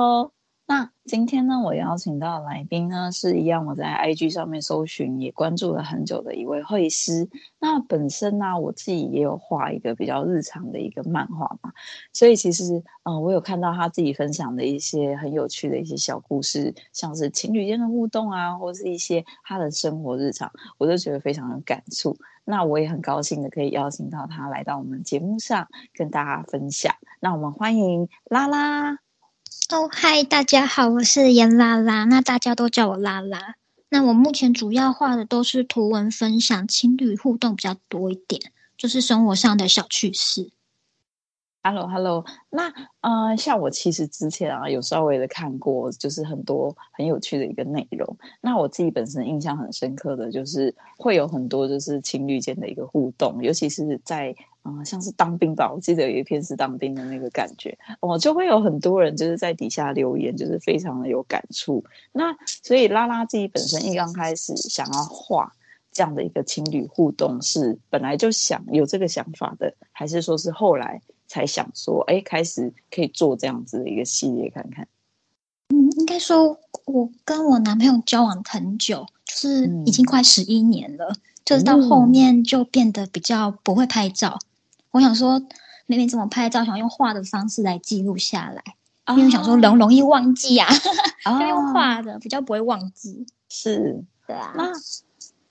[0.00, 0.32] Hello，Hello。
[0.66, 7.28] 那今天呢，我邀请到的来宾呢，是一样我在 IG 上面搜寻也关注了很久的一位绘师。
[7.58, 11.70] 那本身呢，我自己也有画一个比较日常的一个漫画嘛，
[12.14, 22.16] 所以其实，嗯、我有看到他自己分享的一些很有趣的一些小故事，像是情侣间的互动啊，或是一些他的生活日常，我都觉得非常有感触。
[22.46, 26.94] 那我也很高兴的可以邀请到他来到我们节目上跟大家分享。
[27.20, 29.09] 那我们欢迎拉拉。
[29.72, 33.54] 哦，嗨，大家好，我是严拉拉，那大家都叫我拉拉。
[33.88, 40.50] 那我目前主要画的都是图文分享，情侣互动比较多一点，就是生活上的小趣事。
[41.62, 42.24] Hello，Hello，hello.
[42.48, 48.16] 那呃，像我其实之前啊有稍微的看过，就是很多很有趣的一个内容。
[48.40, 61.84] 那我自己本身印象很深刻的就是会有很多就是情侣间的一个互动，尤其是在啊、呃、像是当兵吧，我记得有一篇是当兵的那个感觉，哦，就会有很多人就是在底下留言，就是非常的有感触。
[62.12, 65.52] 那所以拉拉自己本身一刚开始想要画
[65.92, 71.00] 这样的一个情侣互动，是本来就想有这个想法的，还是说是后来？
[71.32, 74.88] 才想说，哎，开始可以做这样子的一个系列看看。
[75.68, 84.40] 嗯，应该说，我跟我男朋友交往很久，就是已经快十一年了，嗯，就是到后面就变得比较不会拍照。
[84.42, 84.49] 嗯，
[84.90, 85.40] 我想说，
[85.86, 88.62] 妹妹怎么拍照，想用画的方式来记录下来，
[89.06, 90.68] 哦，因为想说容容易忘记啊，
[91.24, 93.26] 要，哦， 用画的比较不会忘记。
[93.48, 94.52] 是，对啊。
[94.56, 94.70] 那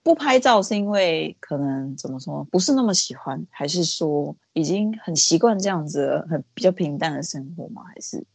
[0.01, 7.83] 不拍照是因为可能怎么说，不是那么喜欢，还是说已经很习惯这样子很比较平淡的生活吗？
[7.93, 8.25] 还是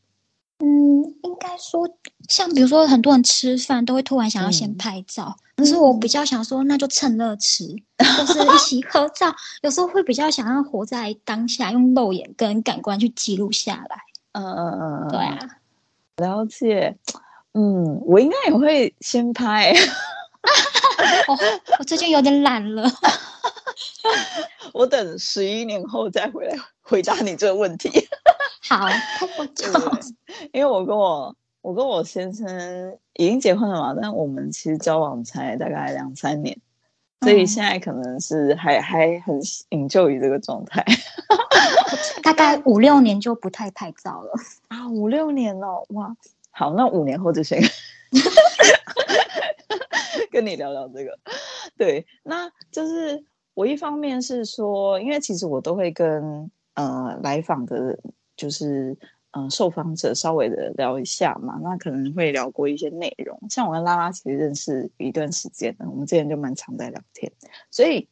[0.65, 1.87] 嗯，应该说
[2.27, 9.34] 像比如说很多人吃饭都会突然想要先拍照，可、嗯、是我比较想说那就趁热吃，就、嗯、是一起 合照。
[9.61, 13.99] 有时候会比较想要活在当下，用肉眼跟感官去记录下来。
[14.33, 15.38] 嗯嗯嗯，对啊，
[16.16, 16.97] 了解。
[17.53, 19.71] 嗯，我应该也会先拍。
[21.28, 21.38] 哦，
[21.78, 22.91] 我最近有点懒了。
[24.72, 27.91] 我等十一年后再回来回答你这个问题。
[28.69, 28.88] 好。
[30.53, 36.56] 因为我跟我我跟我先生已经结婚了嘛，但我们其实交往才大概两三年，
[37.21, 39.41] 所以现在可能是还、嗯、还很
[39.71, 40.84] enjoy 于这个状态。
[42.22, 44.32] 大概五六年就不太拍照了
[44.69, 46.16] 啊，五六年了，哇！
[46.50, 47.62] 好，那五年后就先。
[50.31, 51.16] 跟你聊聊这个，
[51.76, 53.25] 对，那就是
[53.55, 57.97] 我一方面是说，因为其实我都会跟呃来访的，
[58.37, 58.97] 就是
[59.33, 63.39] 嗯、受访者稍微的聊一下嘛，那可能会聊过一些内容。
[63.50, 67.33] 像我跟拉拉其实认识一段时间了，我们之前就蛮常在聊天，
[67.71, 68.09] 所以。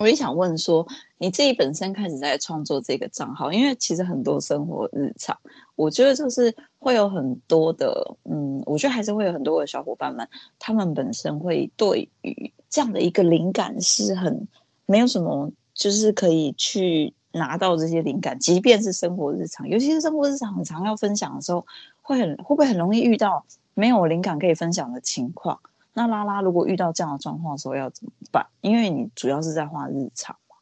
[0.00, 5.36] 我也想问说，你自己本身开始在创作这个账号，因为其实很多生活日常，
[5.74, 10.28] 我觉得就是会有很多的，嗯，我觉得还是会有很多的小伙伴们，
[10.60, 14.46] 他们本身会对于这样的一个灵感是很
[14.86, 21.66] 没有什么，就是可以去拿到这些灵感，即便是生活日常，尤其是生活日常很常要分享的时候，
[22.02, 23.44] 会很会不会很容易遇到
[23.74, 25.60] 没有灵感可以分享的情况？
[25.92, 28.46] 那拉拉如果遇到这样的状况的时候要怎么办？
[28.60, 30.56] 因为你主要是在画日常嘛。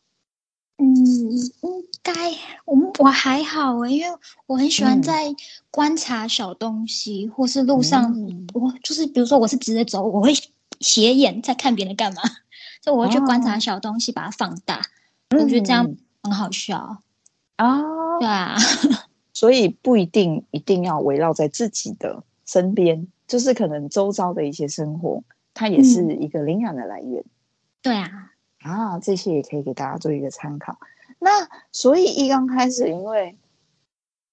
[0.79, 2.13] 嗯，应该
[2.65, 5.35] 我我还好哎，因为我很喜欢在
[5.71, 10.33] 观察小东西，嗯、或是路上，嗯、我就是比如说我是直着走，我会
[10.81, 12.23] 斜眼在看别人干嘛，
[12.83, 14.81] 所以我会去观察小东西，把它放大，
[15.31, 15.95] 哦、我觉得这样
[16.27, 17.03] 很好笑
[17.57, 18.19] 啊。
[18.21, 18.57] 对啊，
[19.33, 23.07] 所以不一定一定要围绕在自己的身边。
[23.27, 25.21] 就是可能周遭的一些生活，
[25.53, 27.21] 它也是一个灵感的来源。
[27.21, 27.31] 嗯、
[27.83, 30.79] 对啊，啊，这些也可以给大家做一个参考。
[31.19, 33.37] 那所以一刚开始，因为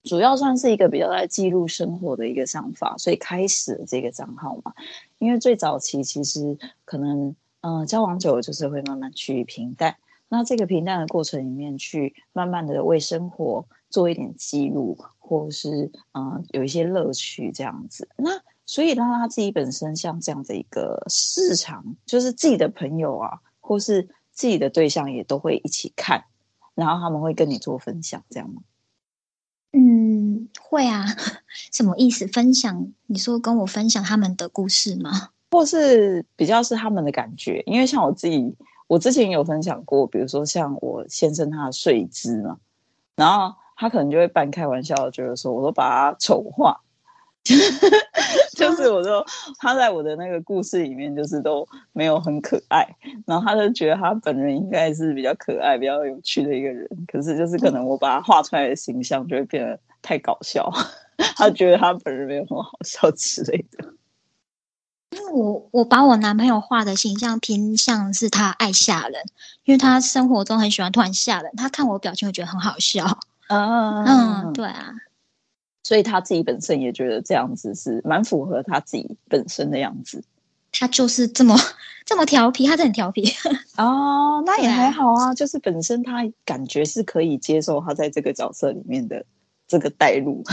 [0.04, 4.72] 主要算是一个比较在记录生活的一个想法，所以开始了这个账号嘛。
[5.18, 9.96] 因为最早期其实可能，嗯、呃，交往久了就是会慢慢趋于平淡。
[10.36, 18.10] 那这个平淡的过程里面，去慢慢的为生活做一点记录，或是嗯、呃，有一些乐趣这样子。
[18.18, 18.32] 那
[18.66, 26.24] 所以让他自己本身像这样的一个市场，就是自己的朋友啊，或是自己的对象也都会一起看，
[26.74, 28.64] 然后他们会跟你做分享，这样吗？
[29.74, 31.06] 嗯，会啊。
[31.72, 32.26] 什么意思？
[32.26, 32.92] 分享？
[33.06, 35.30] 你说跟我分享他们的故事吗？
[35.52, 37.62] 或是比较是他们的感觉？
[37.68, 38.56] 因为像我自己，
[38.88, 42.58] 我之前有分享过，比如说像我先生他的睡姿嘛，
[43.16, 46.80] 然后他可能就会半开玩笑觉得说，我都把他丑化。
[48.56, 49.26] 就是我说
[49.58, 52.88] 他在我的那个故事里面就是都没有很可爱，
[53.26, 60.72] 然后他就觉得他本人应该是比较可爱、比较有趣的一个人，可是就是可能我把他画出来的形象就会变得太搞笑。
[61.36, 63.94] 他觉得他本人没有很好笑之类的。
[65.14, 69.22] 因为我我把我男朋友画的形象偏向是他爱吓人，
[69.64, 73.20] 因为他生活中很喜欢突然吓人，他看我表情会觉得很好笑。
[73.48, 74.94] 啊，嗯，对啊，
[75.84, 80.24] 所以他自己本身也觉得这样子是蛮符合他自己本身的样子。
[80.72, 81.56] 他就是这么
[82.04, 83.32] 这么调皮，他是很调皮
[83.78, 89.24] 哦，那 也还好啊，就是本身他感觉是可以接受他在这个角色里面的
[89.68, 90.44] 这个带入。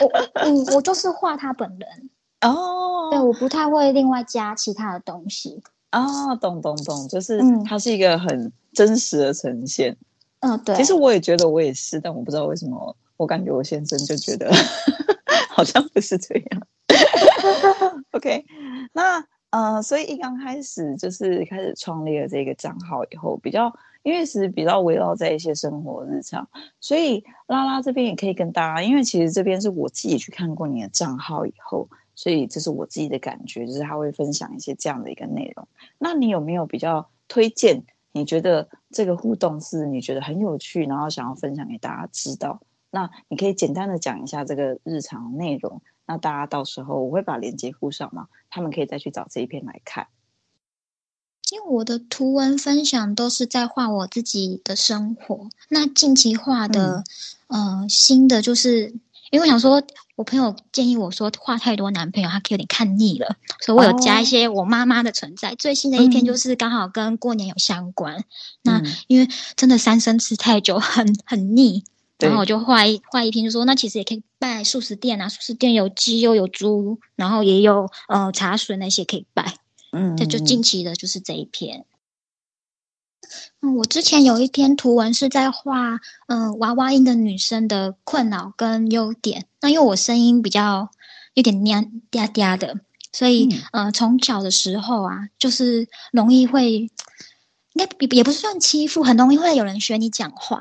[0.00, 2.10] 我嗯， 我就是画他本人。
[2.42, 5.62] 哦，对，我不太会另外加其他的东西。
[5.90, 9.96] 啊，懂懂懂，就是它是一个很真实的呈现。
[10.40, 10.74] 嗯，对。
[10.76, 14.50] 其实我也觉得我也是，但我不知道为什么，我感觉我先生就觉得
[15.50, 16.62] 好像不是这样。
[18.12, 18.44] OK，
[18.92, 23.70] 那呃，所以一刚开始就是开始创立了这个账号以后，比较
[24.04, 26.48] 因为是比较围绕在一些生活日常，
[26.80, 31.88] 所以拉拉这边也可以跟大家，因为其实这边是我自己去看过你的账号以后。
[32.20, 35.66] 所以这是我自己的感觉，就是他会分享一些这样的一个内容。
[35.96, 37.82] 那你有没有比较推荐？
[38.12, 42.60] 你觉得这个互动是你觉得很有趣，然后想要分享给大家知道？
[42.90, 45.80] 那你可以简单的讲一下这个日常内容。
[46.04, 50.08] 那大家到时候我会把链接附上嘛，他们可以再去找这一篇来看。
[51.50, 55.48] 因为我的图文分享都是在画我自己的生活。
[55.70, 57.02] 那近期画的，
[57.46, 58.92] 嗯、呃，新的就是。
[59.30, 59.82] 因为我想说，
[60.16, 65.50] 我朋友建议我说，画太多男朋友，他可以有点看腻了，所以我有加一些我妈妈的存在。
[65.50, 65.58] Oh.
[65.58, 68.18] 最新的一篇就是刚好跟过年有相关。
[68.18, 68.24] 嗯、
[68.62, 71.84] 那因为真的三生吃太久很很腻，
[72.18, 79.54] 然后我就画一画一篇，就说那其实也可以拜素食店啊，素食店有鸡又有猪，然后也有呃茶水那些可以拜。
[79.92, 81.84] 嗯，这就近期的就是这一篇。
[83.60, 89.46] 嗯，我之前有一篇图文是在画，嗯、呃，娃娃音的女生的困扰跟优点。
[89.60, 90.90] 那因为我声音比较
[91.34, 92.76] 有点娘嗲嗲的，
[93.12, 96.90] 所以，嗯、呃，从小的时候啊，就是容易会，应
[97.76, 100.60] 该也也不是算欺负，很容易会有人学你讲话。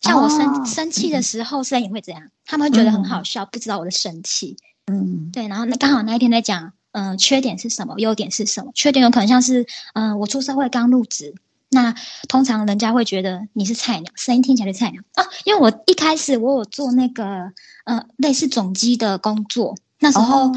[0.00, 4.56] 像我生、哦、生气的时候，声音会这样，他们会觉得很好笑，嗯、不知道我的生气。
[4.86, 5.48] 嗯，对。
[5.48, 8.70] 然后那刚好那一天在讲，嗯、呃，缺点是什么，优点是什么？
[8.74, 11.34] 缺点有可能像是，嗯、呃，我出社会刚入职。
[11.76, 11.94] 那
[12.26, 15.22] 通常人家会觉得你是菜鸟，声音听起来是菜鸟啊。
[15.44, 17.52] 因为我一开始我有做那个
[17.84, 20.50] 呃类似总机的工作，那时候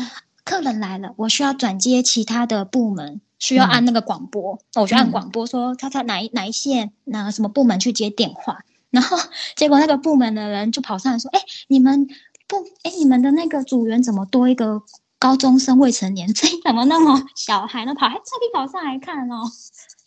[0.45, 9.17] 客人来了，我需要转接其他的部门，需要按那个广播，嗯、我就按广播说他在哪一哪一线，哪什么部门去接电话，然后
[9.57, 12.07] 结果那个部门的人就跑上来说：“哎，你们
[12.47, 14.81] 不，哎，你们的那个组员怎么多一个
[15.19, 17.93] 高中生未成年，声音怎么那么小孩呢？
[17.93, 19.43] 跑还特地跑上来看哦。”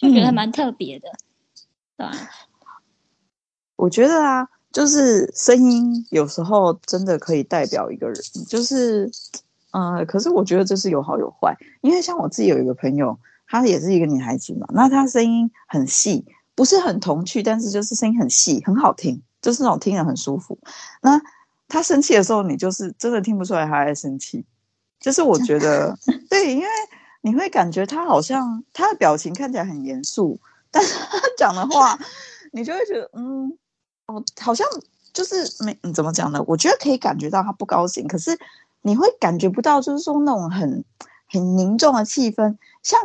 [0.03, 1.09] 就觉得蛮特别的，
[1.97, 2.13] 对吧？
[3.77, 8.17] 我觉得啊，就是声音有时候真的可以代表一个人，
[8.49, 9.09] 就是，
[9.71, 13.17] 呃，可是我觉得这是有好有坏，因为像我自己有一个朋友，
[13.47, 16.27] 她也是一个女孩子嘛，那她声音很细，
[16.57, 20.59] 不是很童趣，但是就是声音很细，很好听，就是那种听着很舒服。
[21.01, 21.21] 那
[21.69, 24.45] 她生气的时候，你就是真的听不出来她在生气，
[24.99, 25.97] 就是我觉得
[26.29, 26.67] 对，因为。
[27.23, 30.39] 你会感觉他好像他的表情看起来很严肃，
[30.71, 31.99] 但是他讲的话，
[32.51, 33.57] 你就会觉得，嗯，
[34.07, 34.67] 哦，好像
[35.13, 36.45] 就是没，怎么讲呢？
[36.47, 38.39] 我觉得可以感觉到他不高兴，可是
[38.83, 40.85] 你会感觉不到，就是说那种很
[41.29, 42.57] 很凝重的气氛。
[42.83, 43.01] 像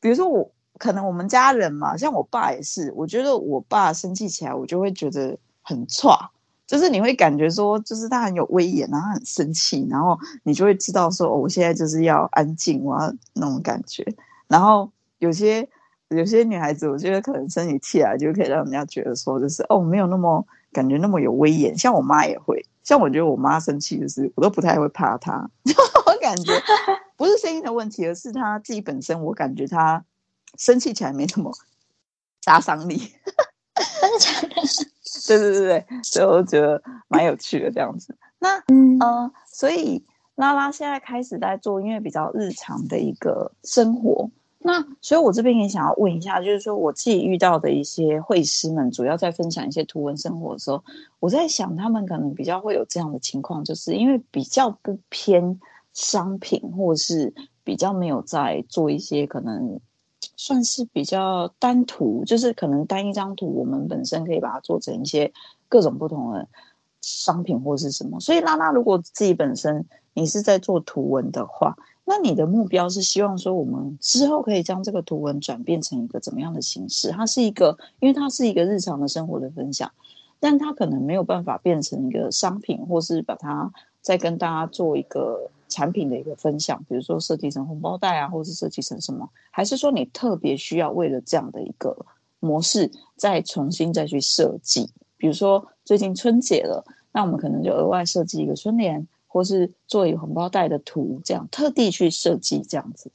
[0.00, 6.30] 比如说我，可能我们家人嘛，像我爸也是，我觉得我爸生气起来，我就会觉得很差。
[6.70, 14.06] 就是你会感觉说，就是他很有威严，然后很生气，然后你就会知道说，哦，我现在就是要安静，我要那种感觉。
[14.46, 15.68] 然后有些
[16.10, 21.76] 有些女孩子，我觉得可能生起气来就可以让人家觉得说，就是哦，没有那么感觉那么有威严。
[21.76, 25.50] 像我妈也会，像我觉得我妈生气就是我都不太会怕她，
[26.06, 26.52] 我感觉
[27.18, 30.04] 不是声音的问题，而是她自己本身，我感觉她
[30.56, 31.52] 生气起来没什么
[32.46, 33.12] 杀伤力。
[34.00, 34.99] 真的假的？
[35.26, 38.16] 对对对对，所以我觉得蛮有趣的这样子。
[38.38, 44.30] 那嗯、呃，所以拉拉现在开始在做，因为比较日常的一个生活。
[44.62, 50.84] 那所以，我这边也想要问一下，就是说我自己遇到的一些绘师们，主要在分享一些图文生活的时候，
[51.18, 55.58] 我在想他们可能比较会有这样的情况，就是因为比较不偏
[55.94, 57.32] 商品，或是
[57.64, 59.80] 比较没有在做一些可能。
[60.36, 65.32] 算是比较单图，就是可能单一张图，我们本身可以把它做成一些
[65.68, 66.46] 各种不同的
[67.00, 68.20] 商品或是什么。
[68.20, 77.10] 所以拉拉，如果自己本身你是在做图文的话，那你的目标是希望说，我们之后可以将这个图文转变成一个怎么样的形式？
[77.10, 79.90] 它是一个，因为它是一个日常的生活的分享，
[80.40, 91.96] 但它可能没有办法变成一个商品，或是把它再跟大家做一个产品的一个分享，比如说设计成红包袋啊，或是设计成什么，还是说你特别需要为了这样的一个
[92.40, 94.90] 模式再重新再去设计？
[95.16, 103.10] 比如说最近春节了，那我们可能就额外设计一个春联，或是做一个红包袋的图，这样特地去设计这样子。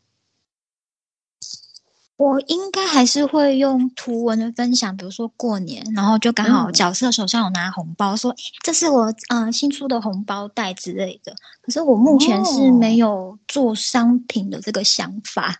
[2.17, 11.36] 我应该还是会用图文的分享，比如说过年，然后就刚好角色手上有拿红包，嗯、说这是我呃新出的红包袋之类的。
[11.62, 15.57] 可是我目前是没有做商品的这个想法，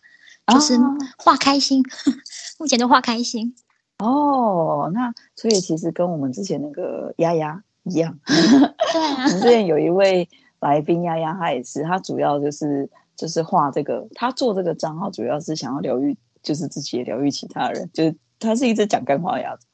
[0.48, 0.80] 哦、就是
[1.18, 2.14] 画开心，哦、
[2.60, 3.54] 目前就画开心。
[3.98, 10.30] 哦，那所以其实跟我们之前那个丫丫一样， 对啊，我们之前有一位
[10.62, 16.16] 来宾丫丫，她也是，她主要就是就是画这个，他做这个账号主要是想要疗愈。
[16.46, 19.66] 就是自己也疗愈其他人，就是他是一只讲干话的鸭子，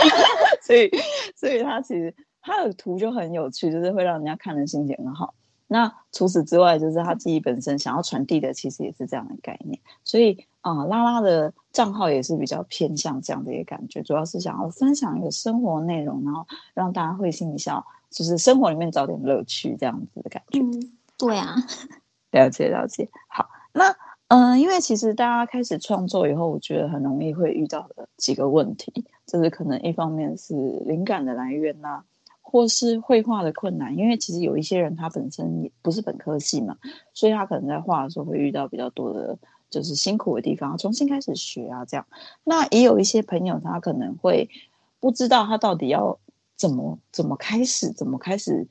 [0.66, 0.90] 所以
[1.36, 5.34] 所以他其实他的图就很有趣，就是会让人家看的心情很好。
[5.68, 9.78] 那除此之外，就是他自己本身想要传递的，其实也是这样的概念。
[10.04, 20.60] 所以啊、呃，拉拉的账号也是比较偏向这样的一个感觉，主要是想要分享一个生活内容，然后让大家会心一笑，就是生活里面找点乐趣这样子的感觉。
[20.60, 21.56] 嗯，对啊，
[22.30, 23.10] 了解了解。
[23.28, 23.94] 好，那。
[24.28, 30.54] 嗯，因为其实大家开始创作以后，我觉得很容易会遇到的几个问题，就是可能一方面是
[30.84, 32.04] 灵感的来源呐、啊，
[32.42, 33.96] 或是绘画的困难。
[33.96, 36.76] 因为其实有一些人他本身也不是本科系嘛，
[37.14, 39.38] 所以他可能在画的时候会遇到比较多的，
[39.70, 42.04] 就是辛苦的地方，重新开始学啊这样。
[42.42, 44.50] 那也有一些朋友他可能会
[44.98, 46.18] 不知道他到底要
[46.56, 48.66] 怎么怎么开始，怎么开始。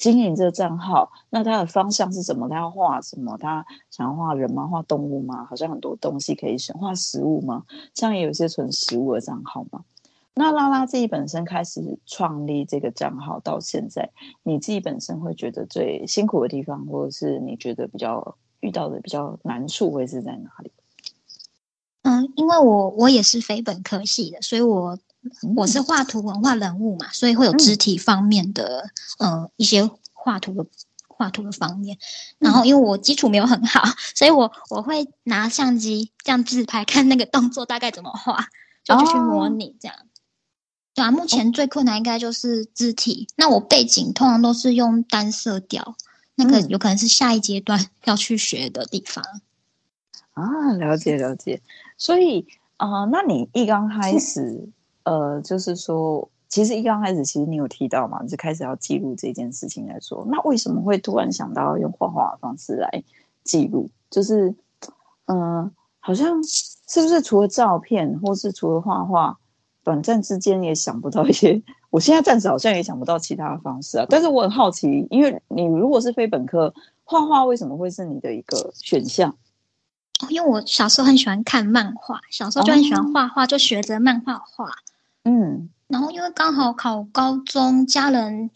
[0.00, 2.48] 经营这个账号，那他的方向是什么？
[2.48, 3.36] 他要画什么？
[3.36, 4.66] 他想要画人吗？
[4.66, 5.44] 画动物吗？
[5.44, 6.74] 好像很多东西可以选。
[6.78, 7.64] 画食物吗？
[7.94, 9.84] 像也有一些纯食物的账号吗？
[10.32, 14.08] 那拉拉自己本身开始创立这个账号到现在，
[14.42, 20.72] 你自己本身会觉得最辛苦的地方，或者是你觉得比较遇到的比较难处，会是在哪里？
[22.04, 24.98] 嗯，因为我我也是非本科系的，所以我。
[25.54, 30.66] 我是画图文化人物嘛，所以会有肢体方面的，嗯、呃，一些画图的
[31.08, 31.98] 画图的方面。
[32.38, 33.82] 然后因为我基础没有很好，
[34.14, 38.46] 所以我我会拿相机这样自拍，看那个动作大概怎么画，
[38.82, 39.96] 就就去模拟这样。
[39.98, 40.08] 哦、
[40.94, 43.28] 对啊，目前最困难应该就是肢体。
[43.36, 45.96] 那我背景通常都是用单色调，
[46.34, 49.22] 那个有可能是下一阶段要去学的地方。
[50.32, 51.60] 啊，了解了解。
[51.98, 52.46] 所以
[52.78, 54.70] 啊、呃，那你一刚开始。
[55.04, 63.02] 呃，就是说，其实一刚开始，其实你有提到嘛，就开始要记录这件事情来说，那为什么会突然想到用画画的方式来
[63.44, 63.88] 记录？
[64.10, 64.54] 就是，
[65.26, 69.38] 嗯、好像是不是除了照片，或是除了画画，
[69.84, 71.62] 短暂之间也想不到一些？
[71.90, 74.06] 我现在暂时好像也想不到其他的方式啊。
[74.08, 76.72] 但是我很好奇，因为你如果是非本科，
[77.04, 79.34] 画画为什么会是你的一个选项？
[80.28, 84.70] 因为我小时候很喜欢看漫画，小时候就很喜欢画画，哦、就学着漫画画。
[85.24, 88.50] 嗯，然后因为刚好考高中，家人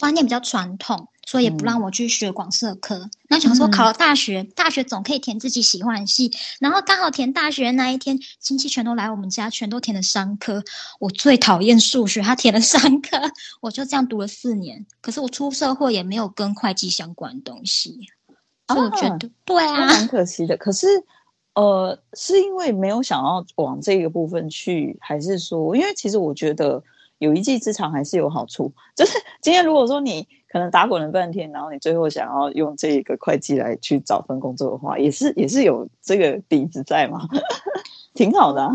[0.00, 2.96] 观念比较传统，所以也不让我去学广社科。
[2.96, 6.32] 嗯、那想说考了大学，嗯、大学总可以填自己喜欢的系。
[6.60, 10.62] 然后刚好填大学那一天，亲戚全都来我们家，全都填了商科。
[11.00, 13.18] 我最讨厌数学，他填了商科，
[13.60, 14.86] 我就这样读了四年。
[15.00, 18.00] 可是我出社会也没有跟会计相关的东西，
[18.68, 20.56] 所以我觉得、啊、对啊，蛮可惜的。
[20.56, 20.86] 可是。
[21.56, 26.84] 呃，是因为没有想要往这个部分去，还是说，因为其实我觉得
[27.16, 28.70] 有一技之长还是有好处。
[28.94, 37.20] 就是今天如果说你可能打滚了半天，然后你最后想要用这个会计来去找份工作的话，也是也是有这个底子在嘛，
[38.14, 38.72] 挺好的啊。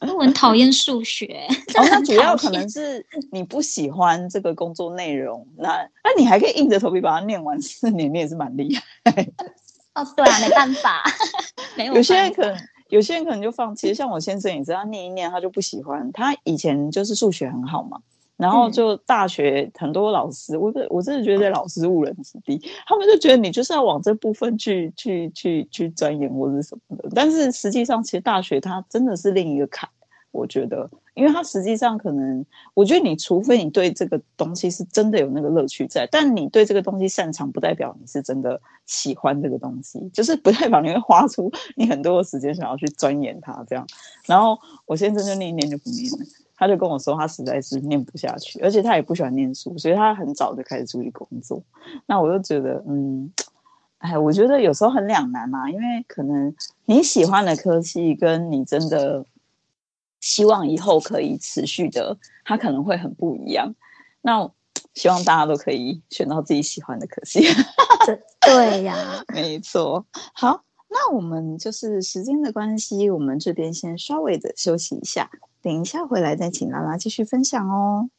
[0.00, 1.46] 我很讨厌数学，
[1.78, 5.46] 哦，那主要可能是你不喜欢这个工作内容。
[5.56, 9.26] 那那你还可以硬着头皮把它念完四年，你也是蛮厉害。
[9.94, 11.02] 哦，对啊，没办法，
[11.76, 11.94] 没有。
[11.94, 12.56] 有些人可能，
[12.88, 13.92] 有些人可能就放弃。
[13.92, 16.10] 像我先生也是，他念一念，他就不喜欢。
[16.12, 18.00] 他以前就是数学很好嘛，
[18.40, 27.08] 然后就大学很多老师，嗯、我我真的觉得老师误人子弟，他们就觉得你就是要往这部分去去去去钻研或者什么的。
[27.14, 29.88] 但是实际上，其实大学它真的是另一个坎。
[30.32, 43.84] 我觉得，因为它实际上可能，我觉得你除非你对这个东西是真的有那个乐趣在，但你对这个东西擅长，不代表你是真的喜欢这个东西，就是不代表你会花出 你很多的时间想要去钻研它这样。
[44.26, 44.56] 然后
[44.86, 46.18] 我先生就念一念就不念了，
[46.60, 51.60] 他就跟我说他实在是念不下去，而且他也不喜欢念书，所以他很早就开始出去工作。
[52.06, 53.32] 那我就觉得，嗯，
[53.98, 59.24] 哎，我觉得有时候很两难嘛，因为可能你喜欢的科技跟你真的。
[60.22, 62.14] 希望以后可以持续的，
[62.44, 63.74] 它可能会很不一样。
[64.20, 64.50] 那
[64.92, 67.40] 希望大家都可以选到自己喜欢的科技。
[68.44, 68.94] 对呀，
[69.32, 70.04] 没错。
[70.34, 75.30] 好，那我们就是时间的关系，我们这边先稍微的休息一下，
[75.62, 78.10] 等一下回来再请拉拉继续分享哦。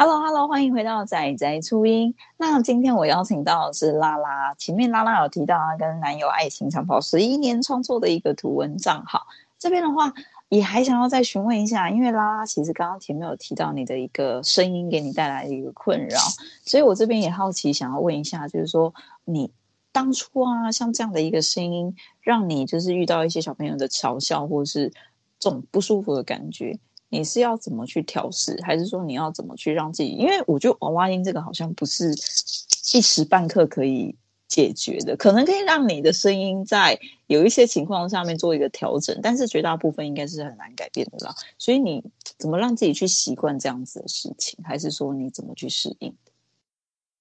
[0.00, 2.14] Hello，Hello，欢迎回到仔仔初音。
[2.36, 9.26] 那今天我邀请到的是拉拉，前面拉拉有提到她跟男友爱情长跑十一年创作的一个图文账号。
[9.58, 10.14] 这边的话，
[10.50, 16.20] 也还想要再询问一下，因为拉拉其实刚刚前面有提到你的一个声音给你带来的一个困扰，
[16.64, 19.50] 所以我这边也好奇想要问一下，就是说你
[19.90, 24.92] 当初啊，像这样的一个声音，让你就是遇到一些小朋友的嘲笑，或是
[25.40, 26.78] 这种不舒服的感觉。
[27.10, 30.10] 你是要怎么去调试，还是说你要怎么去让自己？
[30.10, 32.12] 因为我觉得娃娃音这个好像不是
[32.92, 34.14] 一时半刻可以
[34.46, 41.34] 解决的，可能可以让你的声音在有一些情况下面做一个调整，但是绝大部分应该是很难改变的啦。
[41.58, 42.04] 所以你
[42.38, 46.14] 怎么让自己去习惯这样子的事情，还是说你怎么去适应？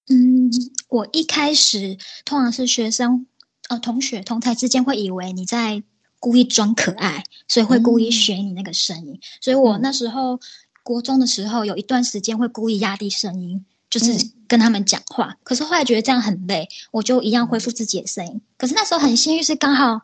[0.10, 0.52] 嗯，
[0.89, 3.26] 我一开始通常是学生
[3.69, 5.84] 呃同学同台之间会以为你在。
[6.19, 9.13] 故意装可爱，所以会故意学你那个声音。
[9.13, 10.39] 嗯、所以我那时候
[10.84, 15.27] 国中的时候，有一段时间会故意压低声音，就是跟他们讲话。
[15.32, 18.41] 嗯、可是后来觉得这样很累，我就一样恢复自己的声音。
[18.58, 20.01] 可是那时候很幸运，是刚好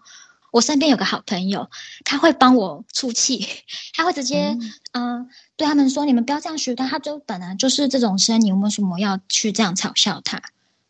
[0.52, 1.70] 我身边有个好朋友，
[2.06, 3.48] 他会帮我出气，
[3.96, 4.58] 他会直接
[4.92, 10.38] 嗯、呃、对他们说：“你们不要这样学他，他就本来就是这种声音，为什么要去这样嘲笑他？”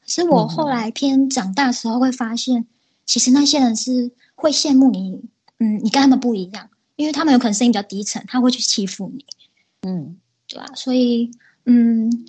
[0.04, 2.66] 可是我后来偏长大的时候会发现，
[3.06, 4.12] 其实那些人是。
[4.36, 5.22] 会羡慕你，
[5.60, 9.26] 嗯，你跟他们不一样，因为他们有可能声音比较低沉，他会去欺负你，
[9.84, 10.66] 嗯，对吧？
[10.76, 11.32] 所以，
[11.66, 12.26] 嗯，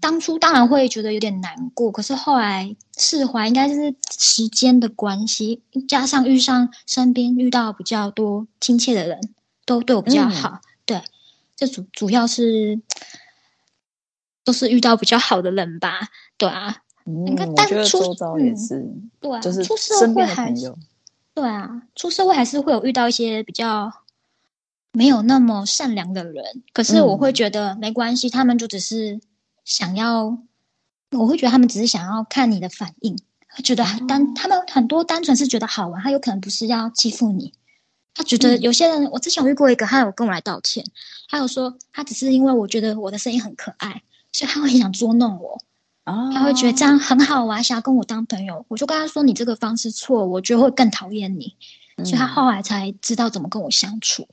[0.00, 9.32] 当初当然会觉得有点难过，可是后来释怀，应该是时间的关系，加上遇上身边遇到比较多亲切的人，
[9.64, 11.02] 都对我比较好，嗯、对，
[11.56, 12.82] 这主主要是
[14.44, 20.76] 都是遇到比较好的人吧，对啊，嗯，我觉得周遭也是，嗯、对啊，就是出社会朋友。
[21.32, 23.92] 对啊，出社会还是会有遇到一些比较
[24.90, 29.20] 没有那么善良的人，可是我会觉得没关系，嗯、他们就只是
[29.64, 30.38] 想要，
[31.12, 33.16] 我会觉得他们只是想要看你的反应，
[33.62, 37.52] 觉得单、嗯、他们很多单纯是觉得好玩，他有可能不是要欺负你，
[38.14, 40.84] 他觉得有些人，嗯、我之前有遇过一个，他有跟我来道歉，
[41.28, 45.60] 他有说他只是因为我觉得我的声音很可爱，所以他会很想捉弄我。
[46.06, 48.64] 他会觉得这样很好玩，想要跟我当朋友。
[48.68, 51.56] 我就跟他说：“你这个方式错，我觉得会更讨厌你。
[51.96, 54.28] 嗯”所以他后来才知道怎么跟我相处。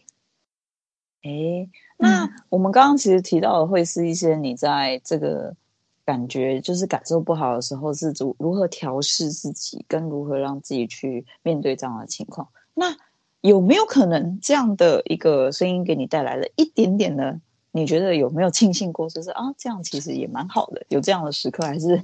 [1.23, 5.55] 哎、欸，那我们刚刚其实提到的会是一些你在这个
[6.05, 12.49] 感觉就是感受不好的时候是如如何调试自己，跟如何让自己去面对这样的情况。
[12.75, 12.95] 那
[13.41, 17.39] 有没有可能这样的一个声音给你带来了一点点的？
[17.75, 19.09] 你觉得有没有庆幸过？
[19.09, 22.01] 就是啊，这样其实也蛮好的，有这样的时刻，还是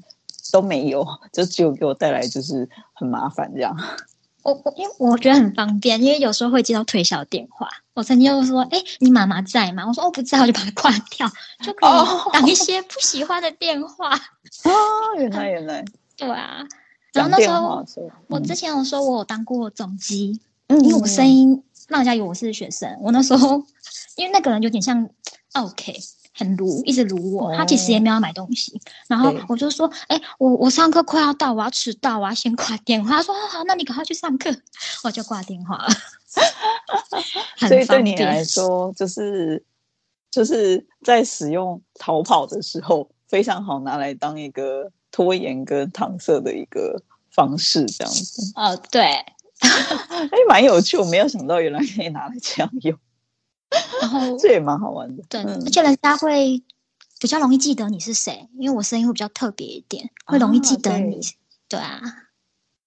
[0.51, 3.77] 都没有，就只有给我带来就是很麻烦这样。
[4.41, 11.27] 我我因为我觉得很方便，因为有时候会接到推销电话，我曾经就说：“哎，你妈妈在吗？”我说：“哦，不在。”我就把它挂掉，
[11.63, 14.15] 就可以打一些不喜欢的电话。
[14.63, 14.71] 哦，
[15.19, 16.65] 原来 原来，对啊。
[17.11, 22.97] 然后那时候、嗯、我之前有说我有当过总机，嗯、因为我声音让人家以为我是学生。
[23.01, 23.61] 我那时候
[24.15, 25.09] 因为那个人有点像。
[25.53, 25.95] OK，
[26.33, 27.55] 很卢，一直卢我。
[27.55, 34.55] 他其实也没有买东西，然后我就说：“哎，我我上课快要到，我要迟到，我要先挂电话。”他说：“好，那你赶快去上课。”
[35.03, 35.89] 我就挂电话了。
[37.67, 39.63] 所以对你来说，就是
[40.29, 48.53] 就是在使用逃跑的时候，非常好拿来当一个拖延跟搪塞的一个方式，这样子。
[48.55, 49.01] 哦，对，
[49.59, 52.97] 哎，蛮有趣，我没有想到原来可以拿来这样用。
[54.01, 56.63] 然后这也蛮好玩的，对，嗯、而且人家会
[57.19, 61.15] 比较容易记得你是谁，因为我声音会比较特别一点，会容易记得你。
[61.15, 61.19] 啊
[61.67, 62.01] 对，对啊。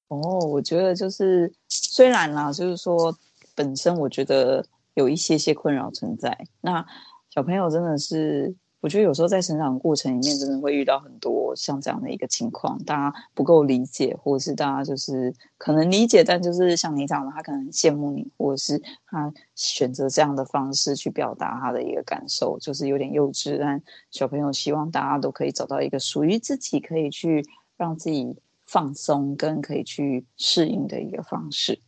[0.08, 3.16] 哦，我觉得就是虽然啦，就是说
[3.54, 4.64] 本身我觉得
[4.94, 6.84] 有一些些困扰存在，那
[7.30, 8.54] 小朋友真的是。
[8.82, 23.56] 我觉得有时候在成长过程里面，真的会遇到很多像这样的一个情况，大家不够理解，或者是大家就是可能理解，但就是像你讲的，他可能羡慕你，或者是他选择这样的方式去表达他的一个感受，就是有点幼稚。
[23.56, 31.78] 但小朋友希望大家都可以找到一个属于自己，可以去让自己放松，跟可以去适应的一个方式。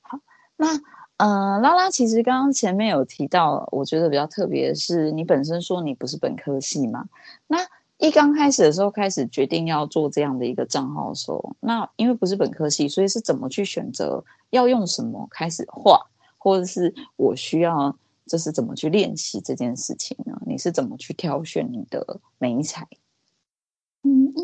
[0.00, 0.20] 好，
[0.56, 0.80] 那。
[1.24, 7.06] 嗯，拉拉，其实刚刚前面有提到，我觉得比较特别的是，你本身说你不是本科系嘛？
[7.46, 15.98] 那一刚开始的时候，开始决定要做这样的一个账号的时候，那因为不是本科系，所以是怎么去选择要用什么开始画，
[16.36, 20.38] 或者是我需要这是怎么去练习这件事情呢？
[20.44, 22.86] 你是怎么去挑选你的媒材？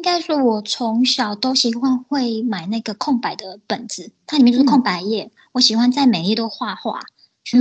[0.00, 5.24] 嗯，应该说，我从小都喜欢会买那个空白的本子，它里面就是空白页。
[5.24, 7.00] 嗯、我喜欢在每页都画画，
[7.44, 7.58] 去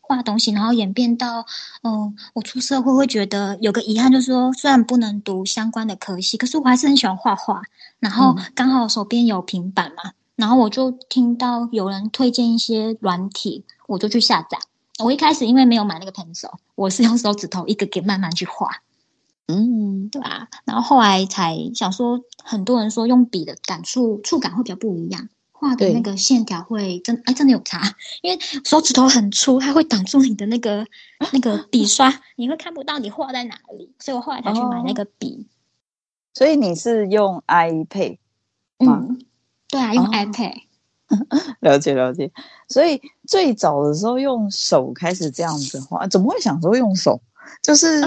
[0.00, 1.44] 画东西，然后演变到，
[1.82, 7.60] 嗯、呃，我出社会会觉得有个遗憾，就是说，虽然不能读相关的科系，可是我还是很喜欢画画。
[8.00, 14.58] 然后刚好手边有平板嘛，然后我就听到有人推荐一些软体，我就去下载。
[14.98, 18.70] 我一开始因为没有买那个 pencil，我是用手指头一个个慢慢去画。
[19.46, 30.86] 嗯，对啊，然后后来才想说，很多人说用笔的感触触感会比较不一样，画的那个线条会真哎真的有差， 因为手指头很粗，它会挡住你的那个
[31.32, 35.46] 那个笔刷，你会看不到你画在哪里，所以我后来才去买那个笔。
[35.46, 35.52] 哦、
[36.32, 38.16] 所以你是用 iPad
[38.78, 39.20] 嗯，
[39.68, 40.54] 对啊，用 iPad。
[41.08, 41.18] 哦、
[41.60, 42.32] 了解了解，
[42.68, 47.20] 所以最早的时候用手开始这样子画，怎么会想说用手？
[47.60, 48.00] 就是。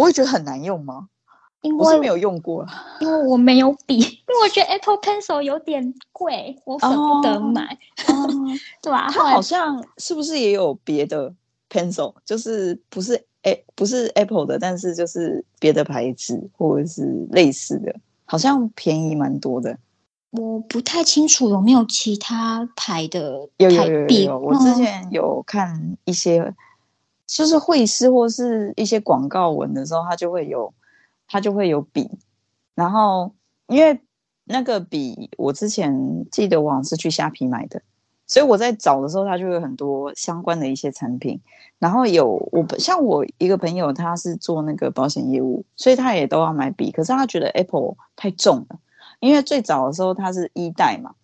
[0.00, 1.08] 欸不会觉得很难用吗？
[1.62, 2.66] 因为我是没有用过，
[3.00, 7.76] 因为我没有笔， 因为我觉得 Apple Pencil 有点贵，我舍不得买，
[8.08, 8.26] 哦、
[8.80, 9.08] 对吧？
[9.12, 11.34] 它好像是不是也有别的
[11.68, 19.76] Pencil，就是不是 A 不是 Apple 的，但是就是别的牌子或者是类似的，好像便宜蛮多的。
[20.30, 26.54] 我不太清楚有没有其他牌的有有有有，有，我之前有看一些。
[27.30, 30.74] 就是会师或是一些广告文的时候，它就会有，
[31.28, 32.10] 它就会有笔。
[32.74, 33.32] 然后
[33.68, 34.00] 因为
[34.44, 37.80] 那个笔，我之前记得我好像是去虾皮买的，
[38.26, 41.40] 所以我在找的时候，它就有很多相关的一些产品。
[41.78, 46.90] 然后有我像我一个朋友，他是做那个保险业务，所以他也都要买笔。
[46.90, 48.78] 可是他觉得 Apple 太重了，
[49.20, 51.14] 因为最早的时候他是一代嘛，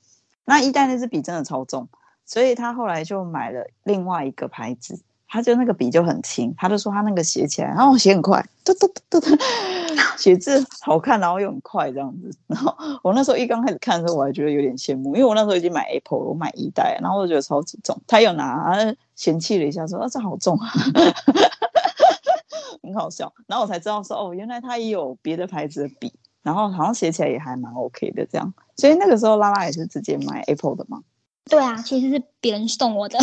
[0.45, 1.89] 那一代那支笔真的超重，
[2.25, 5.01] 所以他后来就买了另外一个牌子。
[5.29, 9.27] 他就那个笔就很轻，他就说他那个写起来，然后我写很快，嘟嘟嘟嘟，
[10.17, 12.31] 写字好看，然后又很快这样子。
[12.47, 18.01] 然后我那时候一刚开始看的时候，我还觉得有点羡慕，因为我那时候已经买 Apple 了，我买一代，然后我就觉得超级重。
[18.07, 18.77] 他有拿
[19.15, 20.71] 嫌弃了一下，说啊这好重啊，
[22.83, 23.33] 很好笑。
[23.47, 26.13] 然后我才知道说哦，原来他也有别的牌子的笔，
[26.43, 28.55] 然后好像写起来也还蛮 OK 的这样。
[28.77, 31.03] 所以那个时候拉拉也是直接买 Apple 的吗？
[31.49, 33.19] 对啊，其实是别人送我的，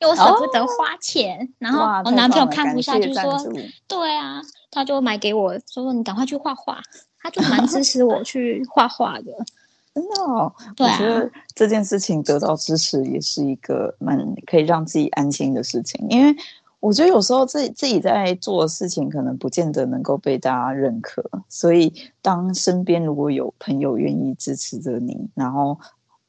[0.00, 1.38] 因为我舍不得花钱。
[1.40, 3.52] 哦、然后我男朋友看不下去说，说
[3.86, 6.80] 对啊，他就买给我，说你赶快去画画。
[7.18, 9.32] 他就蛮支持我去画画的，
[9.92, 10.22] 真的。
[10.22, 16.32] 哦，对啊，我觉得这件事情得到支持也是一个蛮可以让自己安心的事情，因为
[16.78, 25.76] 我觉得有时候自己自己在做的事情可能不见得能够被大家认可，所以当身边如果有朋友愿意支持着你，然后。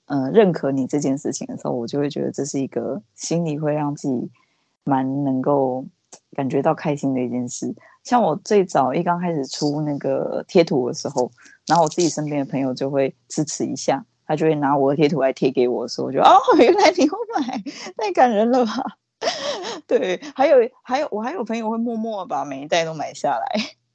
[0.07, 4.29] 呃，认可你这件事情的时候，我就会觉得这是一个心里会让自己
[4.83, 5.85] 蛮能够
[6.35, 7.73] 感觉到开心的一件事。
[8.03, 11.29] 像我最早一刚开始出那个贴图的时候，
[11.67, 17.61] 然后我自己身边的朋友就会支持一下，他就会拿我的贴图来贴给我说，我就哦，原来你会买，
[17.97, 18.97] 太感人了吧？
[19.87, 23.47] 对，还有还有，我还有朋友会默默把每一袋都买下来。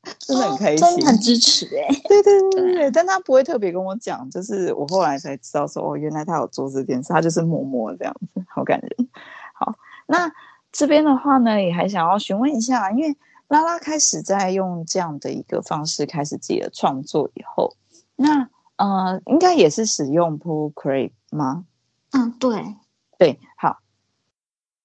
[0.18, 2.02] 真的很开心，哦、真的很 支持哎、 欸！
[2.08, 9.08] 对对对对，对但他不会特别跟我讲，就是我后来才知道说，哦，原来他有做这件事，他就是默默这样子，好感人。
[9.54, 9.74] 好，
[10.06, 10.30] 那
[10.72, 13.16] 这边的话呢，也还想要询问一下，因为
[13.48, 17.76] 拉拉开始在用这样的一个方式开始自己的创作以后，
[18.16, 21.64] 那呃，应该也是使用 Procreate 吗？
[22.10, 22.74] 嗯，对
[23.18, 23.78] 对，好。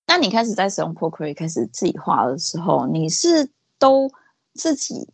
[0.06, 3.50] 那你开始在使用 Procreate 开始自己画的时候，你是
[3.80, 4.10] 都
[4.58, 5.08] 自己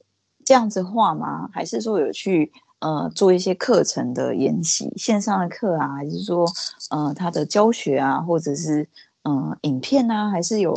[0.45, 1.49] 这样子画吗？
[1.51, 6.51] 还是说有去呃做一些课程的研习，线上的课啊，还是说
[6.89, 8.88] 呃他的教学啊，或者是
[9.23, 10.73] 嗯、呃、影片啊，还是有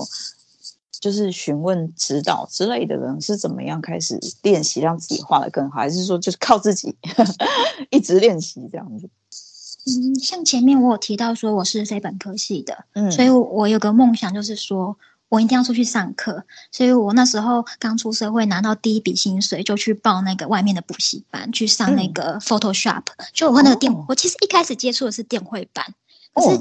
[1.00, 6.96] 就是询问指导之类的人是怎么样开始练习让自己画的更好，还是说就是靠自己
[7.90, 9.08] 一直练习这样子？
[9.88, 14.96] 嗯，像前面我有提到说我是非本科系的，嗯，所以我有个梦想就是说
[15.28, 25.94] 我一定要出去上课，所以我那时候刚出社会拿到第一笔薪水就去报那个外面的补习班去上那个 Photoshop，嗯，就我和那个电，哦，我其实一开始接触的是电绘版，
[26.34, 26.58] 可是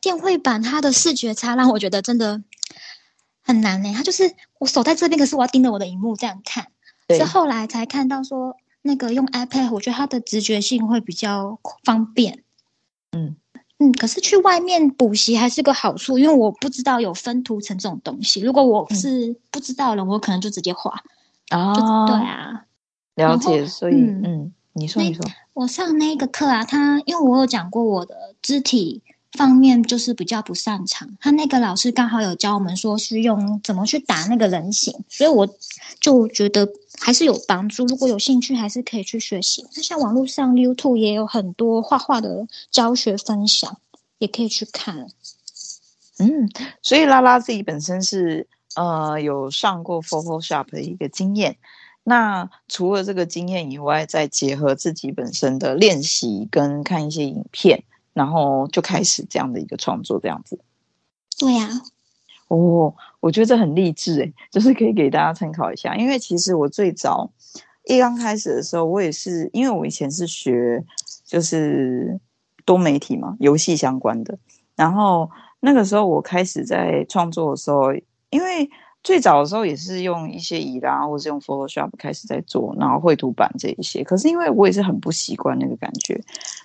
[0.00, 2.42] 电绘版它的视觉差让我觉得真的。
[3.40, 6.66] 很难呢、欸，他就是我手在这边，可是我要盯着我的荧幕这样看。
[7.08, 12.44] 是后来才看到说，那个用 iPad，我觉得它的直觉性会比较方便。
[13.12, 13.36] 嗯
[13.78, 18.40] 嗯，可是去外面补习还是个好处，因为我不知道有分图层这种东西。
[18.40, 21.02] 如果我是不知道了，嗯、我可能就直接画。
[21.50, 22.64] 哦，对啊，
[23.14, 23.66] 了解。
[23.66, 29.02] 所以，嗯，嗯，你说，你说，我上那个课啊，他因为我有讲过我的肢体。
[29.38, 35.48] 方面就是比较不擅长，他那个老师刚好有教我们说是用怎么去打那个人形，所以我
[36.00, 37.86] 就觉得还是有帮助。
[37.86, 39.64] 如果有兴趣，还是可以去学习。
[39.76, 43.78] 那像网络上 YouTube 也有很多画画的教学分享，
[44.18, 45.06] 也可以去看。
[46.18, 46.50] 嗯，
[46.82, 51.56] 所以拉拉自己本身是呃有上过 Photoshop 的一个经验。
[52.02, 57.84] 那除了这个经验以外，再结合自己本身的练习跟看一些影片。
[58.18, 60.58] 然后就开始这样的一个创作，这样子。
[61.38, 61.70] 对呀、啊，
[62.48, 65.94] 哦，我觉得这很励志诶，就是可以给大家参考一下。
[65.94, 67.30] 因为其实我最早
[67.84, 70.84] 一刚开始的时候，我也是因为我以前是学
[71.24, 72.18] 就是
[72.64, 74.36] 多媒体嘛，游戏相关的。
[74.74, 77.94] 然后那个时候我开始在创作的时候，
[78.30, 78.68] 因为。
[79.04, 84.04] 最早的时候也是用一些伊拉，或是用 Photoshop 开始在做，然后绘图板这一些。
[84.04, 86.20] 可是因为我也是很不习惯那个感觉，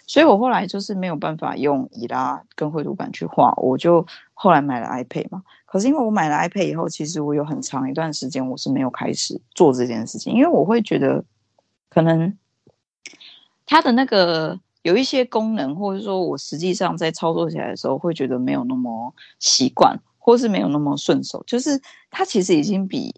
[0.08, 5.44] 所以我后来就是没有办法用伊拉跟绘图板去画，我就后来买了 iPad 嘛。
[5.66, 11.24] 可是因为我买了 iPad 以后，其实我有很长一段时间我是没有开始做这件事情，因为我会觉得
[11.90, 12.38] 可能
[13.66, 20.00] 它的那个有一些功能，或者说我实际上在操作起来的时候，会觉得没有那么习惯。
[20.26, 23.14] 或是没有那么顺手，就是它其实已经比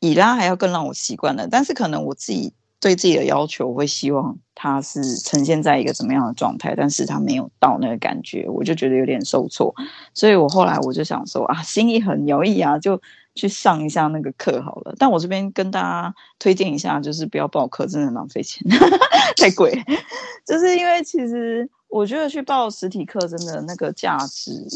[0.00, 1.48] 以拉还要更让我习惯了。
[1.50, 9.74] 但是可能我自己对自己的要求，我会希望它是呈现在一个怎么样的状态，但是它没有到那个感觉，我就觉得有点受挫。
[10.12, 13.00] 所以我后来我就想说啊，心一横摇一牙就
[13.34, 14.94] 去上一下那个课好了。
[14.98, 18.62] 但我这边跟大家推荐一下，就是不要报课，真的浪费钱，
[19.40, 19.82] 太贵。
[20.46, 24.66] 就是因为其实我觉得去报实体课真的那个价值。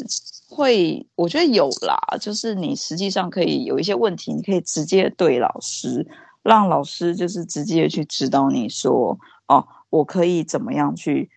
[0.51, 6.07] 会，我觉得有啦，就是你实际上可以有一些问题，你可以直接对老师，
[6.43, 11.31] 让老师就是直接去指导你说，哦，我可以怎么样去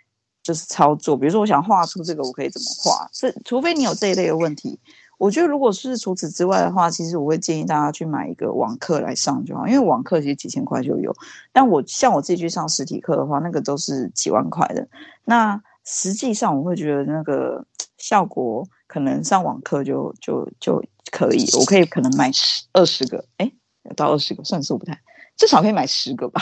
[0.43, 3.09] 就是操作，比如说我想画出这个，我可以怎么画？
[3.13, 4.77] 是除非你有这一类的问题，
[5.17, 11.15] 我觉得如果是除此之外的话，其实我会建议大家去买一个网课来上就好，因为网课其实几千块就有，
[11.53, 14.85] 但我像我自己去上实体课的话，那个都是几万块的，
[15.23, 17.65] 那实际上我会觉得那个
[17.97, 18.63] 效果。
[18.87, 23.51] 可能上网课就就就可以，我可以可能买十二十个，哎，
[23.95, 24.99] 到二十个算数不太，
[25.37, 26.41] 至少可以买十个吧，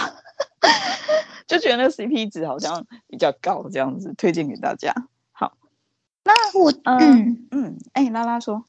[1.45, 4.95] 就觉得那个 CP 值好像比较高，这样子推荐给大家。
[5.33, 5.57] 好，
[6.23, 8.63] 那我嗯嗯，哎、嗯，拉拉说，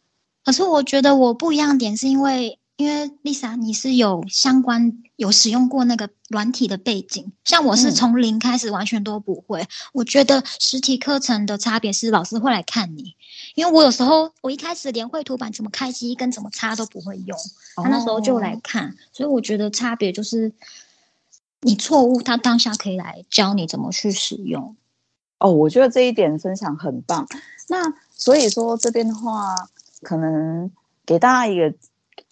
[0.44, 2.57] 可是我觉得我不一样点是因为。
[2.78, 9.62] 因为 Lisa，你是有相关有使用过那个软体的背景，像我是从零开始，完全都不会。
[9.62, 13.16] 嗯、我觉得实体课程的差别是老师会来看你，
[13.56, 17.36] 因为我有时候我一开始连绘图板怎么开机跟怎么插都不会用，
[17.74, 20.52] 他那时候就来看，哦、所以我觉得差别就是
[21.62, 24.76] 你错误，他当下可以来教你怎么去使用。
[25.40, 27.26] 哦，我觉得这一点分享很棒。
[27.66, 29.68] 那所以说这边的话，
[30.02, 30.70] 可能
[31.04, 31.74] 给大家一个。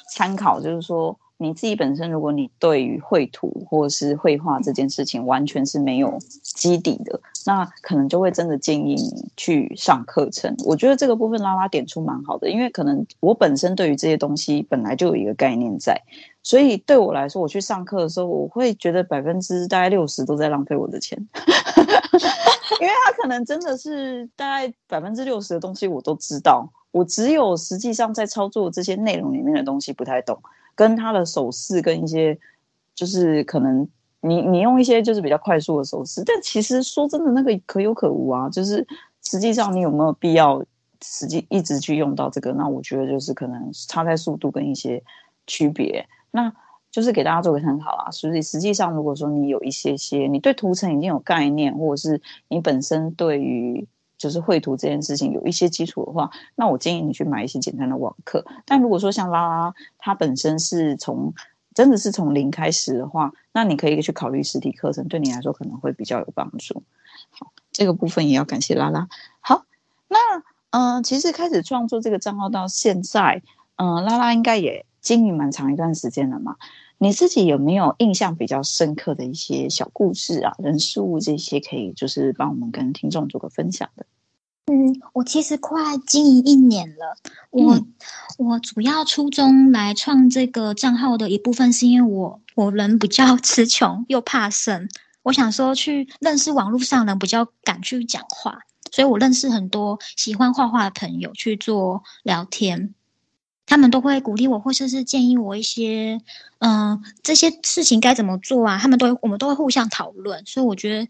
[0.08, 10.54] 参考就是说，你自己本身，如果你对于绘图或者是绘画这件事情完全是没有基底的，那可能就会真的建议你去上课程。
[10.64, 16.00] 我觉得这个部分拉拉点出蛮好的，因为可能我本身对于这些东西本来就有一个概念在，
[16.42, 21.18] 所以对我来说，我去上课的时候，我会觉得百分之大概六十都在浪费我的钱，
[22.80, 26.70] 因为他可能真的是大概百分之六十的东西我都知道。
[26.96, 30.40] 我只有实际上在操作这些内容里面的东西不太懂，
[30.74, 32.38] 跟他的手势跟一些，
[32.94, 33.86] 就是可能
[34.22, 38.48] 你你用一些就是比较快速的手势，但其实说真的那个可有可无啊。
[38.48, 38.86] 就是
[39.22, 40.64] 实际上你有没有必要
[41.04, 42.50] 实际一直去用到这个？
[42.54, 45.02] 那我觉得就是可能差在速度跟一些
[45.46, 46.02] 区别。
[46.30, 46.50] 那
[46.90, 48.10] 就是给大家做个参考啊。
[48.10, 53.86] 所以实际上如果说你有一些些你对图层已经有概念，或者是你本身对于。
[54.18, 58.44] 就是绘图这件事情有一些基础的话，那我建议你去买一些简单的网课。
[58.64, 61.34] 但如果说像拉拉，他本身是从
[61.74, 66.82] 真的是从零开始的话，那你可以去考虑实体课程，对你来说可能会比较有帮助。
[67.30, 69.08] 好，这个部分也要感谢拉拉。
[69.40, 69.64] 好，
[70.08, 70.18] 那
[70.70, 73.42] 嗯、其实开始创作这个账号到现在，
[73.76, 76.56] 嗯、拉拉应该也经营蛮长一段时间了嘛。
[76.98, 84.06] 你自己有没有印象比较深刻的一些小故事啊、人事物这些，可以就是帮我们跟听众做个分享的？
[84.68, 87.16] 嗯，我其实快经营一年了。
[87.50, 87.94] 我、嗯、
[88.38, 94.88] 我主要初衷来创这个账号的一部分，是因为我我人比较 词穷又怕生，
[95.22, 98.58] 我想说去认识网络上人，比较敢去讲话，
[98.90, 102.94] 所以我认识很多喜欢画画的朋友去做聊天。
[103.66, 106.20] 他们都会鼓励我，或者是建议我一些，
[106.60, 108.78] 嗯、呃，这些事情该怎么做啊？
[108.78, 110.46] 他们都会，我们都会互相讨论。
[110.46, 111.08] 所以我觉得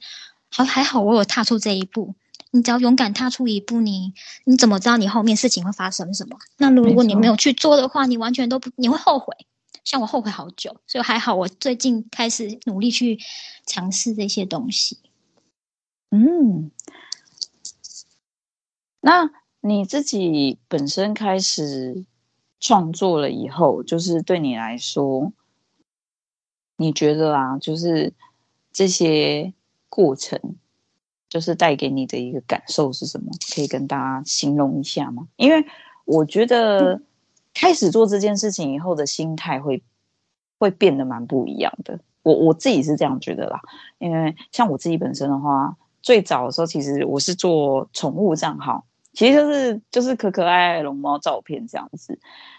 [0.48, 2.14] 还还好，我有踏出这一步。
[2.52, 4.14] 你只要勇敢踏出一步，你
[4.44, 6.38] 你怎么知道你后面事情会发生什么？
[6.56, 9.36] 那如果你没有去做的话，你完全都不，你会后悔。
[9.84, 13.18] 像我后悔好久，所以还好，我最近开始努力去
[13.66, 14.98] 尝试这些东西。
[16.10, 16.70] 嗯，
[19.02, 22.06] 那你自己本身开始。
[22.58, 25.32] 创作了以后，就是对你来说，
[26.76, 28.12] 你觉得啊，就是
[28.72, 29.52] 这些
[29.88, 30.40] 过程，
[31.28, 33.30] 就是带给你的一个感受是什么？
[33.54, 35.28] 可以跟大家形容一下吗？
[35.36, 35.66] 因为
[36.04, 37.00] 我觉得
[37.54, 39.82] 开始做这件事情以后的心态会
[40.58, 42.00] 会变得蛮不一样的。
[42.22, 43.60] 我我自己是这样觉得啦。
[43.98, 48.84] 因为像我自己本身的话，最早的时候其实我是做宠物账号。
[49.16, 52.18] 其实就是就是可可爱爱龙猫照片这样子，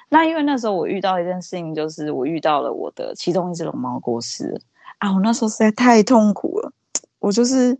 [0.09, 4.59] 那因为那时候我遇到一件事情，就是我遇到了我的其中一只龙猫过世
[4.97, 6.73] 啊，我那时候实在太痛苦了，
[7.19, 7.77] 我就是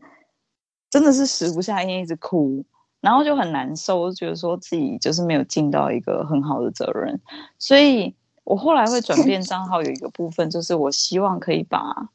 [0.92, 2.63] 真的是食不下咽，一直哭，
[3.02, 7.20] 然后就很难受，我觉得说自己就是没有尽到一个很好的责任，
[7.58, 12.10] 所以我后来会转变账号，有一个部分就是我希望可以把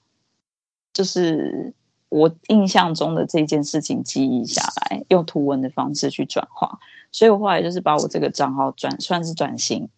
[0.92, 1.74] 就是。
[2.12, 6.78] 我印象中的这件事情记忆下来，用图文的方式去转化，
[7.10, 9.88] 所以我后来就是把我这个账号转算是转型，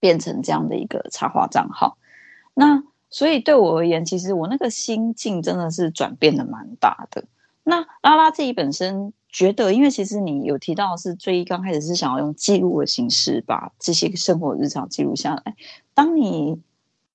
[0.00, 1.98] 变成这样的一个插画账号。
[2.54, 7.24] 那所以对我而言，其实我那个心境真的是转变的蛮大的。
[7.62, 15.54] 那拉拉自己本身觉得，因为其实你有提到是最刚开始是想要用记录的形式把这些生活日常记录下来，
[15.92, 16.58] 当你。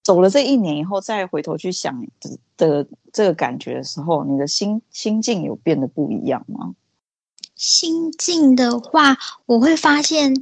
[0.08, 2.08] 走了这一年以后，再回头去想
[2.56, 6.76] 的这个感觉的时候，你的心心境有变得不一样吗？
[7.58, 10.34] 心境的话，我会发现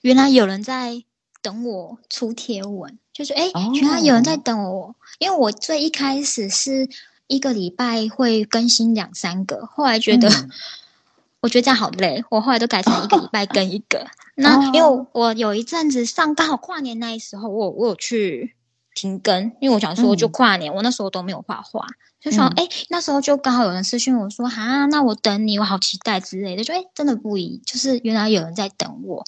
[0.00, 1.04] 原来有人在
[1.40, 4.86] 等我出贴文，就是哎，原来有人在等我。
[4.86, 6.88] 哦、因为我最一开始是
[7.28, 10.50] 一个礼拜会更新两三个，后来觉得、嗯、
[11.42, 14.00] 我觉得这样好累，我后来都改成一个礼拜更一个。
[14.00, 18.56] 哦、 那因为我有一阵子上刚好跨年那时候，我我有去。
[18.94, 21.86] 停更，因为我想说就跨年，嗯、我那时候都没有画画，
[22.20, 29.24] 就想哎、嗯欸，那时候就刚好有人私讯我说哈，那我等你，我好期待之类的，就哎、欸，真的不一，就是原来有人在等我。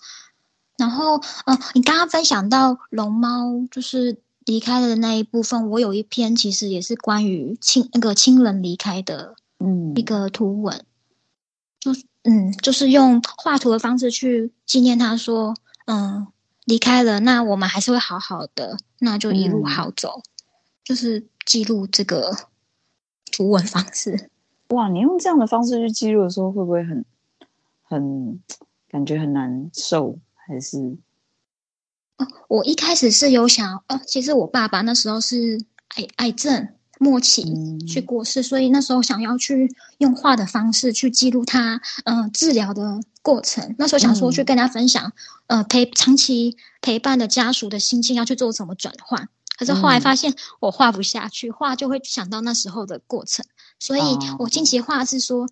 [0.76, 10.84] 然后，嗯、呃，你刚刚分享到龙猫就是离开了的那一部分，我有一篇其实也是关于亲那个亲人离开的，嗯，一个图文，嗯、
[11.80, 11.92] 就
[12.24, 15.54] 嗯，就是用画图的方式去纪念他说，
[15.86, 16.26] 嗯。
[16.66, 20.24] 离开了，那我们还是会好好的，那就一路好走，嗯、
[20.82, 22.36] 就是记录这个
[23.30, 24.30] 图文方式。
[24.68, 27.04] 哇，你用这样的方式去记录的时候，会不会很
[27.82, 28.40] 很
[28.88, 30.18] 感觉很难受？
[30.34, 30.96] 还是？
[32.16, 35.60] 哦，我一开始是有想，哦，其实我爸爸那时候是
[35.96, 36.70] 癌癌症。
[37.00, 43.74] 末期去过世，所以那时候想要去用画的方式去记录他，嗯、呃，治疗的过程。
[43.78, 45.12] 那时候想说去跟他分享，
[45.46, 49.28] 嗯、呃，陪长期陪伴的家属的心境要去做什么转换。
[49.56, 53.44] 可是后来发现我画不下去，画就会想到那时候的过程，
[53.78, 54.02] 所以
[54.38, 55.48] 我近期画是说，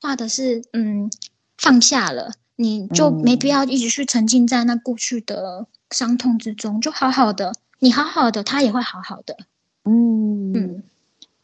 [0.00, 1.10] 画的是嗯，
[1.56, 9.36] 放下了，你就没必要一直去沉浸在那过去的伤痛之中，就好好的，你好好的，他也会好好的。
[9.84, 10.82] 嗯嗯，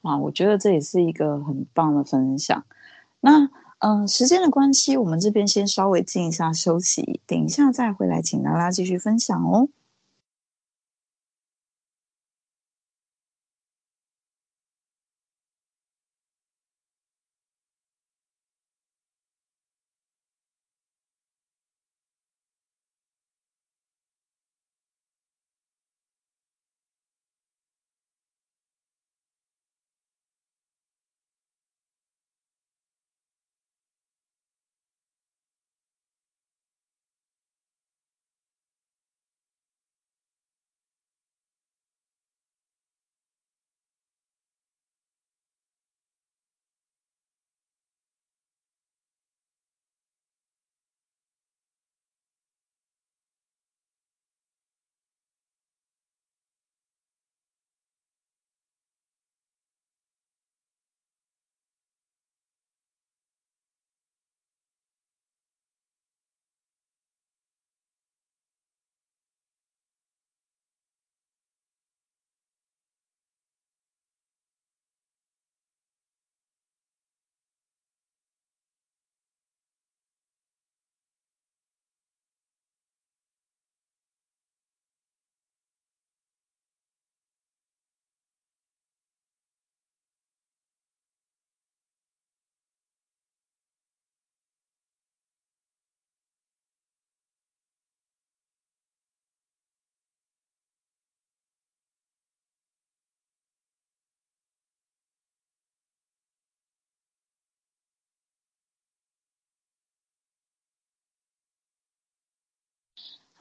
[0.02, 2.62] 啊，我觉得这也是一个很棒的分享。
[3.20, 3.48] 那
[3.80, 9.68] 嗯、时间的关系，我们这边先稍微静一下休息，等一下再回来，请拉拉继续分享哦。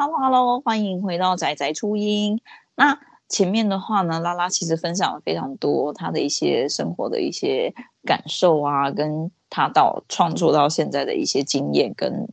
[0.01, 2.39] Hello Hello，欢迎回到仔仔初音。
[2.73, 2.97] 那
[3.27, 7.73] 前面的话呢，拉拉其实分享了非常多他的一些生活的一些
[8.05, 12.29] 感受啊，跟他到创作到现在的一些经验，跟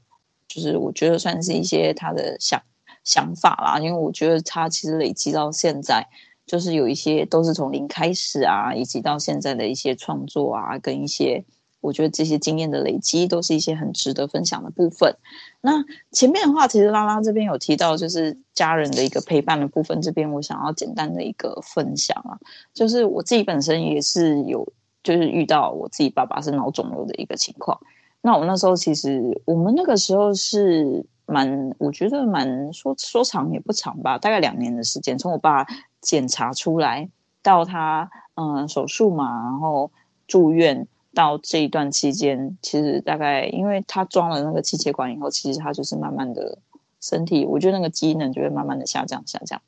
[0.47, 2.63] 就是我觉得算是一些他的想
[3.03, 3.81] 想法啦。
[3.81, 6.07] 因为我觉得他其实累积到现在，
[6.47, 11.45] 就是有一些都是从零开始啊，以及到现在的一些创作啊，跟一些。
[11.87, 15.17] 我觉得这些经验的累积都是一些很值得分享的部分。
[15.61, 20.03] 那前面的话，其实拉拉这边有提到，就是家人的一个陪伴的部分。
[20.03, 22.35] 这边我想要简单的一个分享啊，
[22.75, 24.67] 就是我自己本身也是有，
[25.05, 27.79] 就是遇到我自己爸爸是脑肿瘤的一个情况。
[28.21, 35.65] 那我那时候其实我们那个时候是蛮，我觉得蛮说说长也不长吧，大概两年的时间，从我爸
[36.01, 37.09] 检查出来
[37.45, 39.93] 到他嗯、手术嘛，然后
[40.27, 40.89] 住院。
[41.17, 46.59] 到这一段期间，其实大概因为他装了那个气切管以后，其实他就是慢慢的
[47.01, 49.63] 身体，我觉得那个机能就会慢慢的下降下降。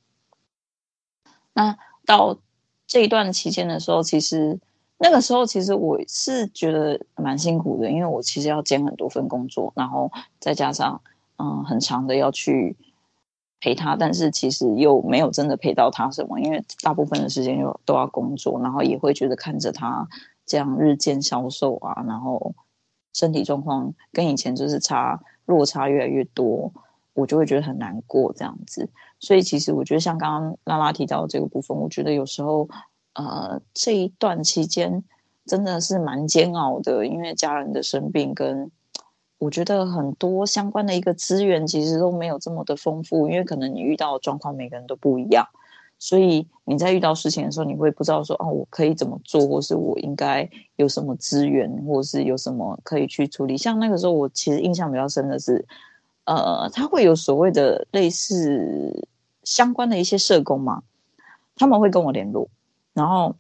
[1.55, 2.37] 那到
[2.87, 4.61] 这一段期间的时候，其实
[4.99, 11.01] 那个时候其实我是觉得蛮辛苦的，因为我其实要兼很多份工作，然后再加上
[11.39, 12.77] 嗯很长的要去
[13.59, 20.07] 陪他，但是其实又没有真的陪到他什么，因为大部分的时间又都要工作，然后也会觉得看着他。
[20.49, 22.55] 这样日渐消瘦啊，然后
[23.13, 26.73] 身体状况跟以前就是差落差越来越多，
[27.13, 28.89] 我就会觉得很难过这样子。
[29.21, 32.69] 所以其实我觉得像刚刚拉拉提到这个部分，我觉得有时候
[33.13, 35.05] 呃这一段期间
[35.45, 38.71] 真的是蛮煎熬的，因为家人的生病跟
[39.39, 45.47] 我觉得很多相关的一个资源其实都没有这么的丰富，因为可能你遇到的状况每个人都不一样。
[46.01, 53.59] 所以你在遇到事情的时候，你会不知道说哦，我可以怎么做，或是我应该有什么资源，或是有什么可以去处理。
[53.59, 55.67] 像那个时候，我其实印象比较深的是，
[56.25, 59.09] 呃，他会有所谓的类似
[59.43, 60.85] 相关的一些社工嘛，
[61.57, 62.49] 他们会跟我联络，
[62.93, 63.35] 然后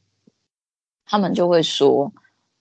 [1.07, 2.13] 他们就会说，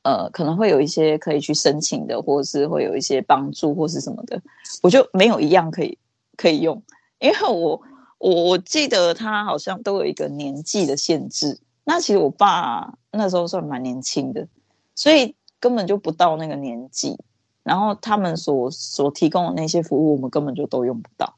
[0.03, 4.39] 呃，可能会有一些可以去申请的，或是会有一些帮助，或是什么的，
[4.83, 5.97] 我就没有一样可以
[6.35, 6.79] 可以用，
[7.17, 7.81] 因为我。
[8.19, 14.47] 我我记得他好像都有一个年纪的限制，那其实我爸那时候算蛮年轻的，
[14.95, 17.17] 所以根本就不到那个年纪。
[17.63, 21.35] 然后他们所所提供的那些服务，我们根本就都用不到。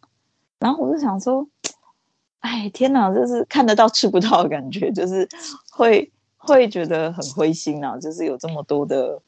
[0.59, 1.47] 然后我就想说，
[2.41, 5.27] 哎，天哪，就是看得到吃不到的感觉，就是
[5.71, 7.97] 会会觉得很灰心啊。
[7.97, 9.19] 就是有这么多的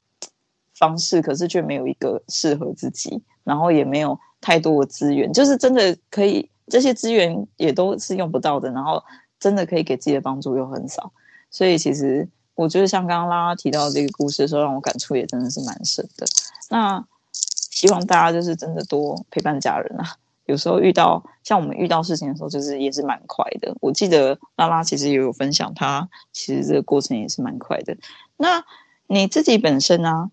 [0.76, 6.51] 方式，可是却没有一个适合自己，然后也没有太多的资源，就是真的可以。
[6.68, 9.03] 这些资源也都是用不到的，然后
[9.39, 11.12] 真的可以给自己的帮助又很少，
[11.49, 16.26] 所以其实我觉得像刚刚拉拉提到这个故事的时候，让我感触也真的是蛮深的。
[16.70, 17.03] 那
[17.49, 23.76] 希望大家就是真的多陪伴家人啊，有时候遇到像我们遇到事情的时候，就是也是蛮快的。
[23.82, 27.97] 我记得拉拉其实也有分享，他其实这个过程也是蛮快的。
[28.38, 28.64] 那
[29.07, 30.32] 你自己本身呢、啊，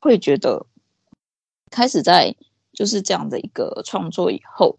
[0.00, 0.66] 会觉得
[1.70, 2.34] 开始在
[2.72, 4.78] 就是这样的一个创作以后。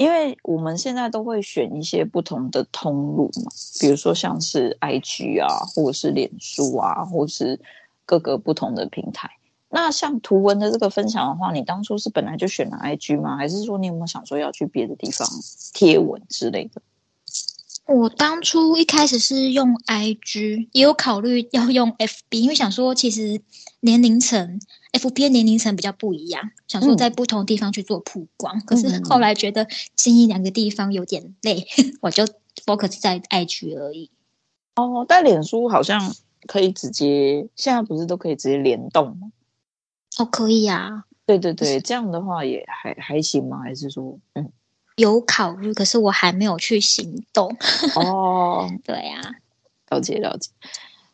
[0.00, 7.60] 因为我们现在都会选一些不同的通路嘛，比如说像是 IG 啊，或者是脸书啊，或是
[8.06, 9.30] 各个不同的平台。
[9.68, 13.36] 那像图文的这个分享的话，你当初是本来就选了 IG 吗？
[13.36, 15.28] 还是说你有没有想说要去别的地方
[15.74, 16.80] 贴文之类的？
[17.92, 23.40] 我当初一开始是用 IG，也有考虑要用 FB，因为想说其实
[23.80, 24.60] 年龄层
[24.92, 28.56] FB 年龄层比较不一样，想说在不同地方去做曝光。
[28.58, 29.66] 嗯、可是后来觉得
[29.96, 32.24] 经营两个地方有点累，嗯、 我就
[32.64, 34.08] focus 在 IG 而已。
[34.76, 36.14] 哦，但脸书好像
[36.46, 39.32] 可以直接，现在不是都可以直接联动吗？
[40.16, 41.06] 哦，可以啊。
[41.26, 43.58] 对对对，这样的话也还还行吗？
[43.64, 44.52] 还是说，嗯。
[45.00, 47.56] 有考虑，可是我还没有去行动。
[47.96, 49.20] 哦， 对呀、
[49.88, 50.50] 啊，了解了解。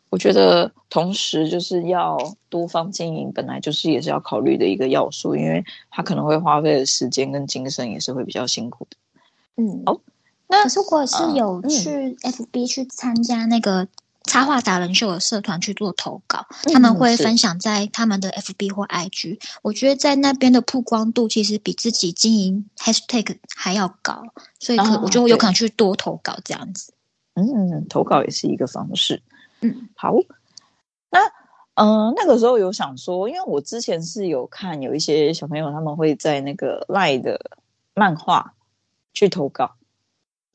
[0.09, 2.17] 我觉得同时就是要
[2.49, 8.97] 多方经营，本来就是也是要考虑的一个要素，因为他可能会花费的时间跟精神也是会比较辛苦的。
[9.57, 9.99] 嗯，哦，
[10.47, 13.87] 那可是我是有去 FB 去参加那个。
[14.27, 19.35] 插画达人秀的社团去做投稿，他们会分享在他们的 FB 或 IG。
[19.35, 24.21] 嗯、我觉得在那边的曝光度其实比自己经营 Hashtag 还要高，
[24.59, 26.93] 所以可我就有可能去多投稿这样子。
[27.33, 29.23] 嗯，投稿也是一个方式。
[29.61, 30.13] 嗯，好。
[31.09, 31.19] 那
[31.75, 37.39] 嗯、呃，那个时候有想说，因为我之前是有看有一些小朋友他们会在那个 LINE 的
[37.93, 38.53] 漫画
[39.13, 39.76] 去投稿。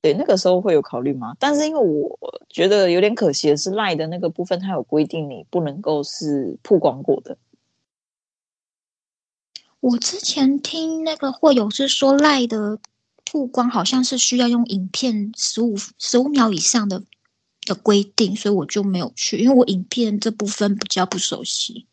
[0.03, 1.37] 对，那个时候会有考虑吗？
[1.39, 7.39] 但是因为我觉得有点可惜的是，LINE 的那个部分它有规定，你不能够是曝光过的。
[9.79, 12.81] 我之前听那个会友是说，LINE 的
[13.25, 17.05] 曝光好像是需要用影片十五十五秒以上的
[17.65, 21.87] 的规定，所以我就没有去，因为我影片这部分比较不熟悉。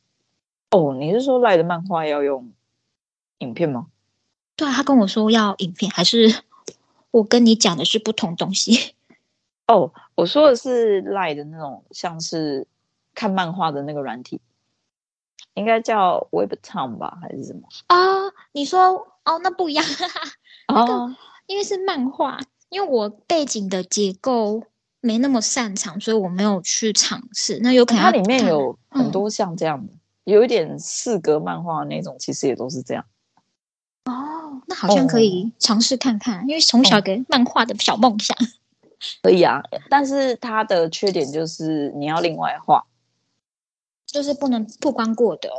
[0.71, 2.51] 哦，你是说赖的漫画要用
[3.39, 3.87] 影片吗？
[4.55, 6.43] 对啊，他跟我说要影片，还是
[7.11, 8.95] 我跟你讲的是不同东西？
[9.67, 12.67] 哦，我说的是赖的那种，像是
[13.13, 14.41] 看漫画的那个软体，
[15.53, 17.61] 应该叫 Webtoon 吧，还是什么？
[17.87, 19.85] 啊，你说哦，那不一样，
[20.67, 21.15] 那个、哦、
[21.47, 22.39] 因为是漫画，
[22.69, 24.63] 因为我背景的结构
[25.01, 27.59] 没那么擅长，所以我没有去尝试。
[27.61, 29.93] 那有可能它里面有很多像这样的。
[29.93, 29.95] 嗯
[30.25, 33.03] 有一点四格漫画那种，其实也都是这样。
[34.09, 38.35] 哦，那好像可以尝试看看，哦、因为从小给漫画的小梦想。
[39.21, 42.83] 可以啊，但是它的缺点就是你要另外画，
[44.05, 45.49] 就是不能曝光过的。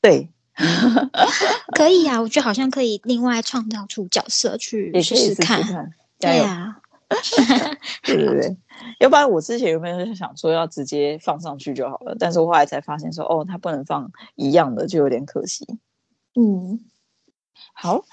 [0.00, 0.28] 对，
[1.76, 5.62] 可以啊，我觉得好像可以另外创造出角色去 试试看。
[5.62, 6.80] 试试看对啊。
[8.02, 8.56] 对对对，
[9.00, 12.14] 要不然我之前有没有想说要直接放上去就好了？
[12.18, 15.66] 但是我后来才发现说，哦，它不能放一样的，就有点可惜。
[16.34, 16.80] 嗯，
[17.72, 18.04] 好，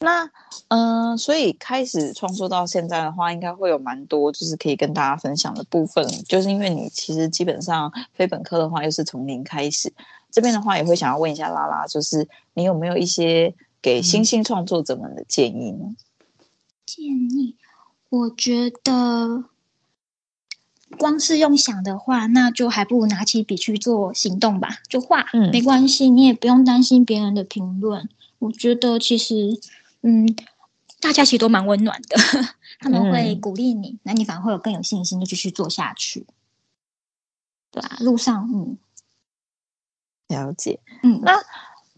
[0.00, 0.24] 那
[0.68, 6.06] 嗯、呃，所以开始创作到现在的话，应该会有蛮多就是可以跟大家分享的部分。
[6.28, 9.92] 就是因为你其实基本上非本科的话，又是从零开始，
[10.30, 15.96] 这边的话也会想要问一下拉拉，就是你有没有一些给新兴创作者们的建议呢？
[16.84, 17.56] 建议。
[18.08, 19.44] 我觉得，
[20.96, 24.78] 光是用想的话，那就还不如拿起笔去做行动吧。
[24.88, 28.08] 就画，嗯，没关系，你也不用担心别人的评论。
[28.38, 29.60] 我觉得其实，
[30.02, 30.26] 嗯，
[31.00, 32.16] 大家其实都蛮温暖的，
[32.80, 36.26] 他们会鼓励你，那、嗯、你反而会有更有信心的继续做下去。
[37.70, 38.78] 对啊，路上，嗯，
[40.28, 41.42] 了解，嗯，那。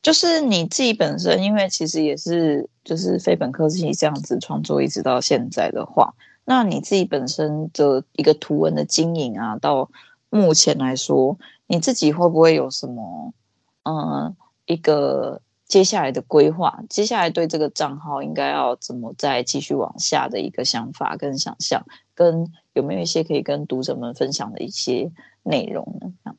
[0.00, 6.14] 就是你自己本身，因为其实也是就是非本科系这样子创作，一直到现在的话，
[6.44, 9.90] 那你自己本身的一个图文的经营啊，到
[10.30, 11.36] 目前来说，
[11.66, 13.34] 你自己会不会有什么
[13.82, 14.34] 嗯
[14.66, 16.82] 一个接下来的规划？
[16.88, 25.12] 接下来对这个账号应该要怎么再继续往下的一个想法跟想象，跟有没有一些可以跟读者们分享的一些
[25.42, 26.34] 内容呢？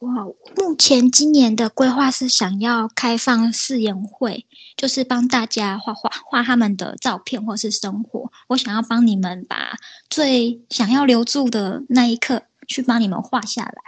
[0.00, 4.44] 哇，目前今年的规划是想要开放试演会，
[4.76, 8.30] 就是帮大家画画画他们的照片或是生活。
[8.48, 9.78] 我想要帮你们把
[10.10, 13.82] 最想要留住的那一刻去帮你们画下来。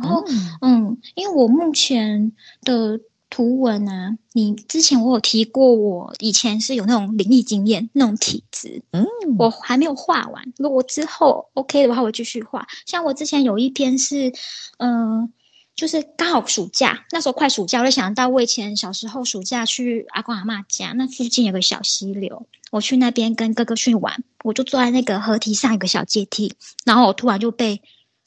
[0.00, 2.32] 然后，嗯，嗯，因为我目前
[2.62, 9.06] 的图文啊，你之前我有提过，我以前是有那种灵异经验，那种体质，嗯，
[9.38, 10.52] 我还没有画完。
[10.58, 12.66] 如果之后 OK 的话，我继续画。
[12.86, 14.32] 像我之前有一篇是，
[14.78, 15.28] 嗯、呃，
[15.76, 26.52] 就是刚好暑假，那时候快暑假，我就想到我以前小时候暑假去阿公阿嬷家，那附近有个小溪流，我去那边跟哥哥去玩，我就坐在那个河堤上有个小阶梯，
[26.84, 27.80] 然后我突然就被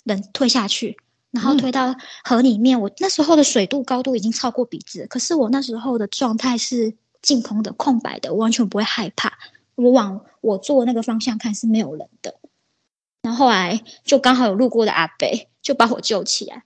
[0.05, 0.97] 人推下去。
[1.33, 9.33] 然后推到河里面，嗯，我那时候的水度高度已经超过鼻子，可是我那时候的状态是净空的、空白的，我完全不会害怕。
[9.73, 12.35] 我往我坐那个方向看是没有人的。
[13.23, 16.63] 然后后来就刚好有路过的阿北就把我救起来。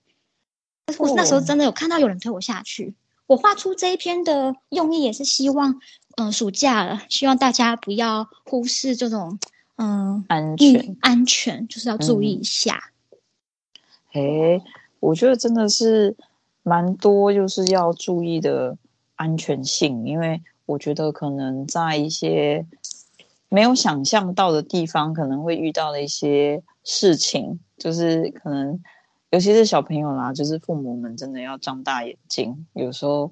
[0.98, 2.94] 我那时候真的有看到有人推我下去。
[3.26, 5.80] 我画出这一篇的用意也是希望，
[6.18, 9.40] 嗯，暑假了，希望大家不要忽视这种，
[9.78, 12.76] 嗯，安全，安全就是要注意一下。
[12.76, 12.97] 嗯
[14.14, 14.62] 诶，
[15.00, 16.16] 我觉得真的是
[16.64, 18.78] 蛮多，就是要注意的
[19.16, 22.66] 安全性，因为我觉得可能在一些
[23.50, 28.82] 没有想象到的地方，可能会遇到的一些事情，就是可能
[29.30, 33.32] 尤其是小朋友啦，就是父母们真的要张大眼睛，有时候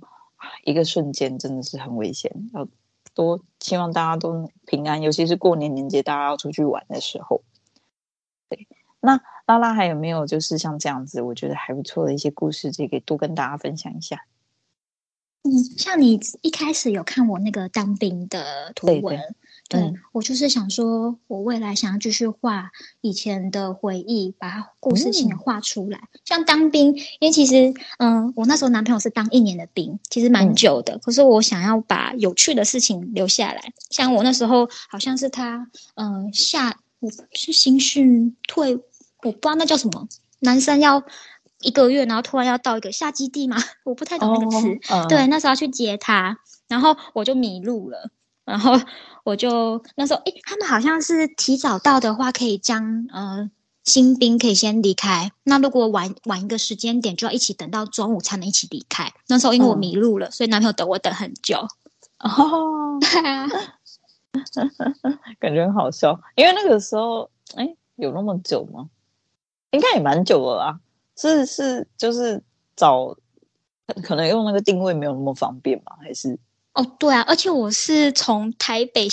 [0.65, 2.67] 一个瞬间真的是很危险，要
[3.13, 7.41] 多希望大家都平安，尤其是过年年节大家要出去玩的时候，
[8.49, 8.67] 对，
[8.99, 9.19] 那。
[9.45, 14.25] 拉拉还有没有就是像这样子，我觉得还不错的一些故事，这个多跟大家分享一下。
[15.43, 19.15] 嗯，像你一开始有看我那个当兵的图文，
[19.69, 22.71] 对，对，对、嗯，我就是想说，我未来想要继续画
[23.01, 26.19] 以前的回忆，把故事性画出来，嗯。
[26.25, 30.99] 像当兵，因为其实，嗯，我那时候男朋友是当一年的兵，其实蛮久的，嗯。
[31.03, 38.79] 可是我想要把有趣的事情留下来，像我那时候好像是他，嗯，下我是新训退。
[39.25, 40.07] 我不知道那叫什么，
[40.39, 41.03] 男生要
[41.61, 44.67] 一个月，然后突然要到一个下基地嘛， 我不太懂那个词。
[44.93, 45.07] Oh, uh.
[45.07, 48.11] 对，那时候要去接他，然后我就迷路了，
[48.45, 48.79] 然后
[49.23, 53.49] 我就那时候，诶，他们好像是提早到的话，可以将呃
[53.83, 55.31] 新兵可以先离开。
[55.43, 59.11] 那如果晚晚一个时间点，就要一起等到中午才能一起离开。
[59.27, 60.31] 那时候因为我迷路了，uh.
[60.31, 61.67] 所以男朋友等我等很久。
[62.19, 63.03] 哦、oh.
[65.39, 68.89] 感觉很好笑，因为那个时候，哎，有那么久吗？
[69.75, 70.79] 应该也蛮久了啊。
[71.15, 72.41] 是是，就是
[72.75, 73.15] 找，
[74.03, 76.37] 可能用那个定位没有那么方便吧，还是？
[76.73, 79.07] 哦，对啊，而且我是从台北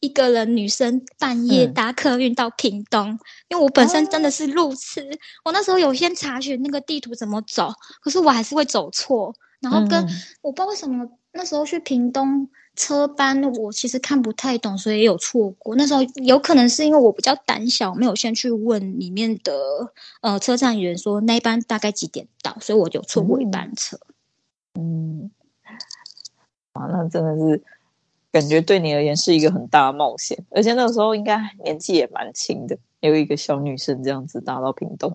[0.00, 10.08] 一个人女生半夜搭客运到屏东，嗯、因为我本身真的是路痴，哦、我那时候有先查询那个地图怎么走，可是我还是会走错，然后跟、嗯、
[10.42, 12.48] 我不知道为什么那时候去屏东。
[12.78, 15.74] 车班我其实看不太懂，所以也有错过。
[15.74, 19.52] 那时候有可能是因为我比较胆小，没有先去问里面的
[20.20, 23.98] 呃车站员说那一班大概几点到，所以我就错过一班车。
[24.78, 25.28] 嗯，
[26.72, 27.60] 啊，那真的是
[28.30, 35.12] 感觉对你而言是一个很大的冒险，而且那个时候应该年纪也蛮轻的，有一个小女生这样子搭到屏东。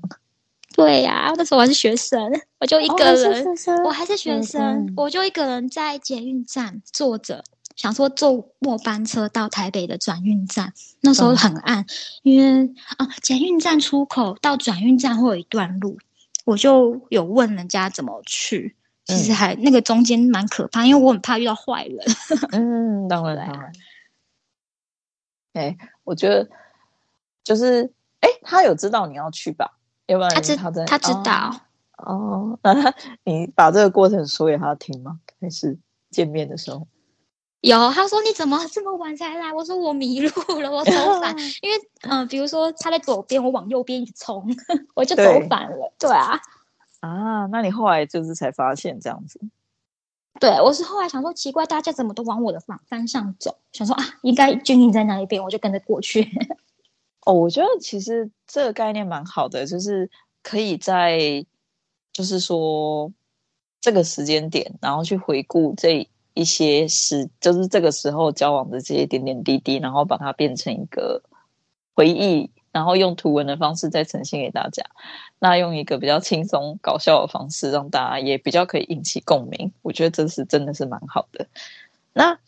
[0.75, 2.19] 对呀、啊，那时候我还是学生，
[2.59, 7.43] 我就一个人，哦、我还是学生，嗯、我就一个人在捷运站坐着。
[7.75, 11.85] 想说坐末班车到台北的转运站，那时候很暗，嗯、
[12.23, 15.97] 因为啊，捷运站出口到转运站会有一段路，
[16.45, 18.75] 我就有问人家怎么去。
[19.05, 21.97] 其实还、嗯、那个中间蛮可怕，因为我很怕遇到坏人。
[22.53, 23.73] 嗯，当然当然。
[25.51, 26.49] 哎、欸，我觉得
[27.43, 27.83] 就是，
[28.21, 29.77] 哎、欸，他有知道你要去吧？
[30.05, 31.53] 要不然他知他他知道
[31.97, 32.59] 哦，哦。
[32.63, 32.95] 那他
[33.25, 35.19] 你把这个过程说给他听吗？
[35.41, 35.77] 还是
[36.09, 36.87] 见面的时候？
[37.63, 39.53] 有，他说你怎么这么晚才来？
[39.53, 40.91] 我说我迷路了，我走
[41.21, 41.33] 反。
[41.63, 44.45] 因为嗯、呃，比如说他在左边，我往右边一冲，
[44.93, 45.93] 我就走反了。
[45.97, 46.41] 对，对啊，
[46.99, 49.39] 啊，那你后来就是才发现这样子？
[50.41, 53.57] 对，我是后来想说奇怪，大家怎么都往我的反方向走？
[53.71, 56.29] 想说啊，应该军营在那一边，我就跟着过去。
[57.25, 60.11] 哦，我觉得其实这个概念蛮好的，就是
[60.41, 61.45] 可以在，
[62.11, 63.09] 就是说
[63.79, 66.09] 这个时间点，然后去回顾这。
[66.33, 71.21] 一些时，就是这个时候交往的这些点点滴滴，然后把它变成一个
[71.93, 74.83] 回忆，然后用图文的方式再呈现给大家。
[75.39, 79.71] 那用一个比较轻松搞笑的方式，让大家也比较可以引起共鸣。
[79.81, 81.45] 我觉得这是真的是蛮好的。
[82.13, 82.39] 那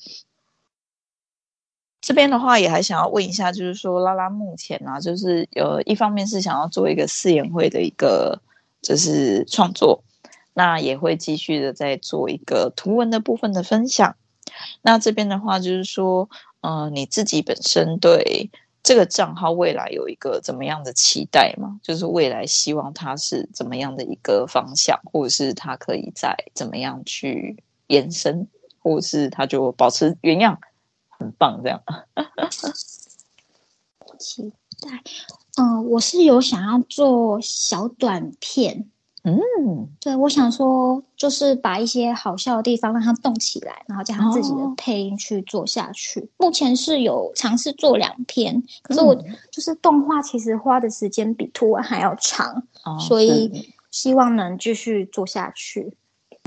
[2.02, 8.40] 这边的话，也还想要问一下，就是说拉拉目前呢、啊，就是呃，一方面是想要做一个试演会的一个
[8.82, 10.04] 就是创作。
[10.56, 14.16] 那也会继续的再做一个图文的部分的分享。
[14.82, 16.30] 那这边的话就是说，
[16.62, 18.50] 嗯、呃，你自己本身对
[18.82, 21.78] 这个账号未来有一个怎么样的期待吗？
[21.84, 28.48] 就是未来希望它是怎么样的一个方向，或者是它可以再怎么样去延伸，
[28.80, 30.62] 或者是它就保持原样，
[31.10, 31.84] 很棒这样。
[34.18, 35.04] 期待，
[35.58, 38.90] 嗯、我是有想要做小短片。
[39.28, 46.20] 嗯，对，我想说，就是把一些好笑的地方让它动起来，然后加上自己的配音去做下去。
[46.20, 49.16] 哦、目前是有尝试做两篇，可是我
[49.52, 55.98] 就是动画，其实花的时间比图文还要长，哦、所以希望能继续做下去。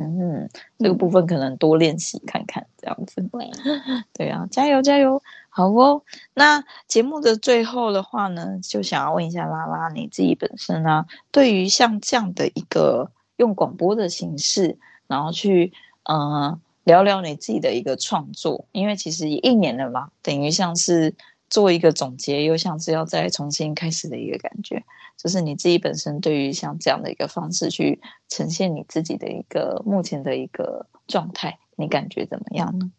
[0.00, 0.48] 嗯，
[0.78, 3.20] 这个部分可能多练习看看，这样子。
[3.32, 3.50] 对，
[4.14, 5.20] 对啊，加油加油！
[5.58, 6.04] 好哦，
[6.34, 14.78] 那节目的最后的话呢，就想要问一下拉拉，你自己本身啊，对于像这样的一个用广播的形式，
[15.08, 15.72] 然后去
[16.04, 21.12] 呃聊聊你自己的一个创作，因为其实也一年了嘛，等于像是
[21.50, 24.84] 做一个总结，又像是要再重新开始的一个感觉。
[25.16, 32.92] 就是你自己本身对于像这样的一个方式去呈现你自己的一个目前的一个状态，你感觉怎么样呢？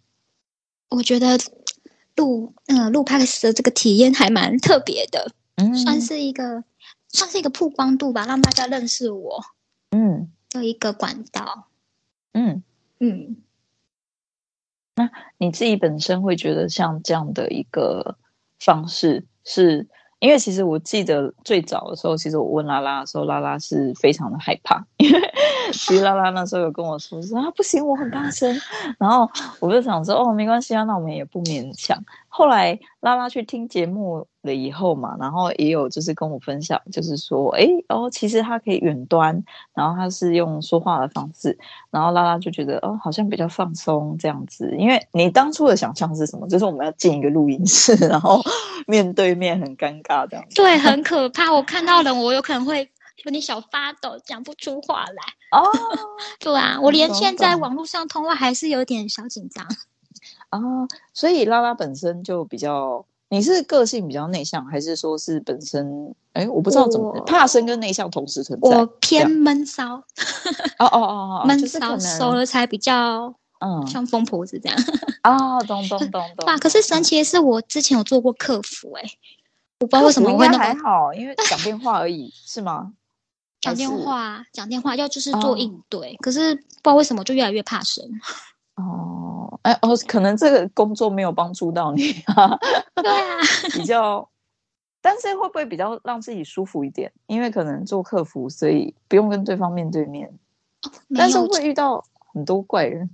[0.89, 1.39] 我觉得。
[2.20, 6.63] 录呃录 Podcast 的这个体验还蛮特别的，嗯，算是一个
[7.07, 9.41] 算是一个曝光度吧，让大家认识我，
[9.91, 11.67] 嗯，的一个管道，
[12.34, 12.61] 嗯
[12.99, 13.38] 嗯。
[14.95, 18.17] 那你自己本身会觉得像这样的一个
[18.59, 19.88] 方式是？
[20.20, 25.20] 因为其实我记得最早的时候，其实我问拉拉的时候，拉拉是非常的害怕，因为
[25.72, 28.53] 其实拉拉那时候有跟我说说啊，不行，我很大声，
[28.97, 31.97] 然后我就想说哦，没关系啊，那我们也不勉强。
[32.39, 41.57] 后来拉拉去听节目了以后嘛，然后也有就是跟我分享，就是说，哎，哦，其实他可以远端，然后他是用说话的方式，
[41.91, 44.73] 然后拉拉就觉得哦，好像比较放松这样子。
[44.79, 46.47] 因为你当初的想象是什么？
[46.47, 48.41] 就是我们要进一个录音室，然后
[48.87, 50.55] 面对面很尴尬这样子。
[50.63, 51.51] 对，很可怕。
[51.51, 52.89] 我看到人，我有可能会
[53.25, 55.59] 有点小发抖，讲不出话来。
[55.59, 55.67] 哦，
[56.39, 59.67] 对啊，我连现在网络上通话还是有点小紧张。
[60.49, 60.59] 啊，
[61.13, 66.13] 所以拉拉本身就比较，你是个性比较内向，还是说是本身？
[66.33, 68.77] 哎，我不知道怎么怕生跟内向同时存在。
[68.77, 69.95] 我偏闷骚。
[69.95, 74.77] 哦哦哦哦，闷骚 熟了才比较嗯，像疯婆子这样。
[75.23, 76.45] 哦，咚咚咚咚。
[76.47, 79.09] 哇，可是神奇的是，我之前有做过客服、欸，哎，
[79.81, 82.93] 我不知道为什么会那么还好，因为讲电话而已，是吗？
[83.59, 88.05] 讲电话，讲电话要就是做应对，哦、可是不知道为什么就越来越怕生。
[88.77, 92.57] 哦，哎哦，可能这个工作没有帮助到你啊。
[92.95, 93.38] 对啊，
[93.74, 94.28] 比较，
[95.01, 97.12] 但是会不会比较让自己舒服一点？
[97.28, 100.30] 因为可能做客服，所以不用跟对方面对面，
[100.84, 102.03] 哦、但是会遇到
[102.34, 103.10] 很多怪人。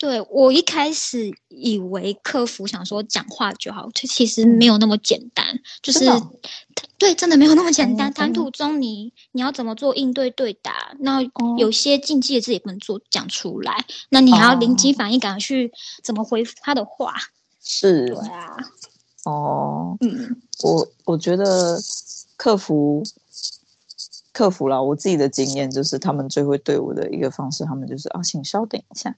[0.00, 5.44] 对，我一开始以为客服想说讲话就好，这其实没有那么简单。
[5.54, 6.06] 嗯、就是，
[6.96, 8.10] 对，真的没有那么简单。
[8.10, 10.96] 谈、嗯、吐中你，你你要怎么做应对对答？
[11.00, 11.20] 那
[11.58, 13.84] 有些禁忌的字也不能做讲出来。
[14.08, 15.70] 那你还要临机反应，赶快去
[16.02, 17.14] 怎么回复他的话？
[17.62, 18.56] 是，对啊。
[19.26, 21.78] 哦，嗯，我我觉得
[22.38, 23.04] 客服。
[24.40, 29.14] 客服啦，我自己的经验就是，他们最会对我的一个方式，他们就是啊，请稍等一下。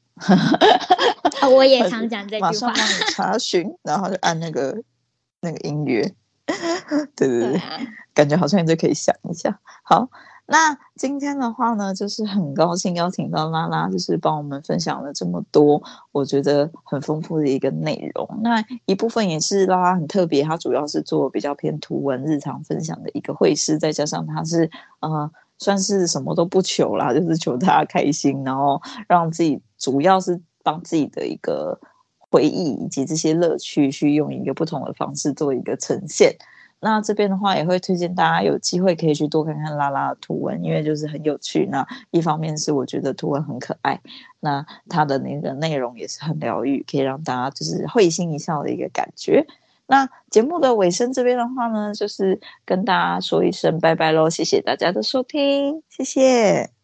[1.48, 4.82] 我也 常讲这句话，马上帮你查询，然后就按那个
[5.40, 6.12] 那个音乐。
[7.14, 7.78] 对对对，对啊、
[8.12, 9.60] 感觉好像就可以想一下。
[9.84, 10.10] 好。
[10.52, 15.82] 那今天的话呢，就是很高兴邀请到拉拉，就是帮我们分享了这么多，
[16.12, 18.28] 我觉得很丰富的一个内容。
[18.42, 28.78] 那一部分也是拉拉很特别，他主要是做比较偏图文日常分享的一个绘师，再加上他是呃算是什么都不求啦，就是求大家开心，然后
[29.08, 31.80] 让自己主要是帮自己的一个
[32.30, 36.36] 回忆以及这些乐趣，去用一个不同的方式做一个呈现。
[36.84, 41.64] 那这边的话也会推荐大家有机会可以去多看看拉拉的图文，因为就是很有趣。
[41.70, 44.00] 那一方面是我觉得图文很可爱，
[44.40, 49.46] 那它的那个内容也是很疗愈，可以让大家就是会心一笑的一个感觉。
[49.86, 56.81] 那节目的尾声这边的话呢，就是跟大家说一声拜拜喽，谢谢大家的收听，谢谢。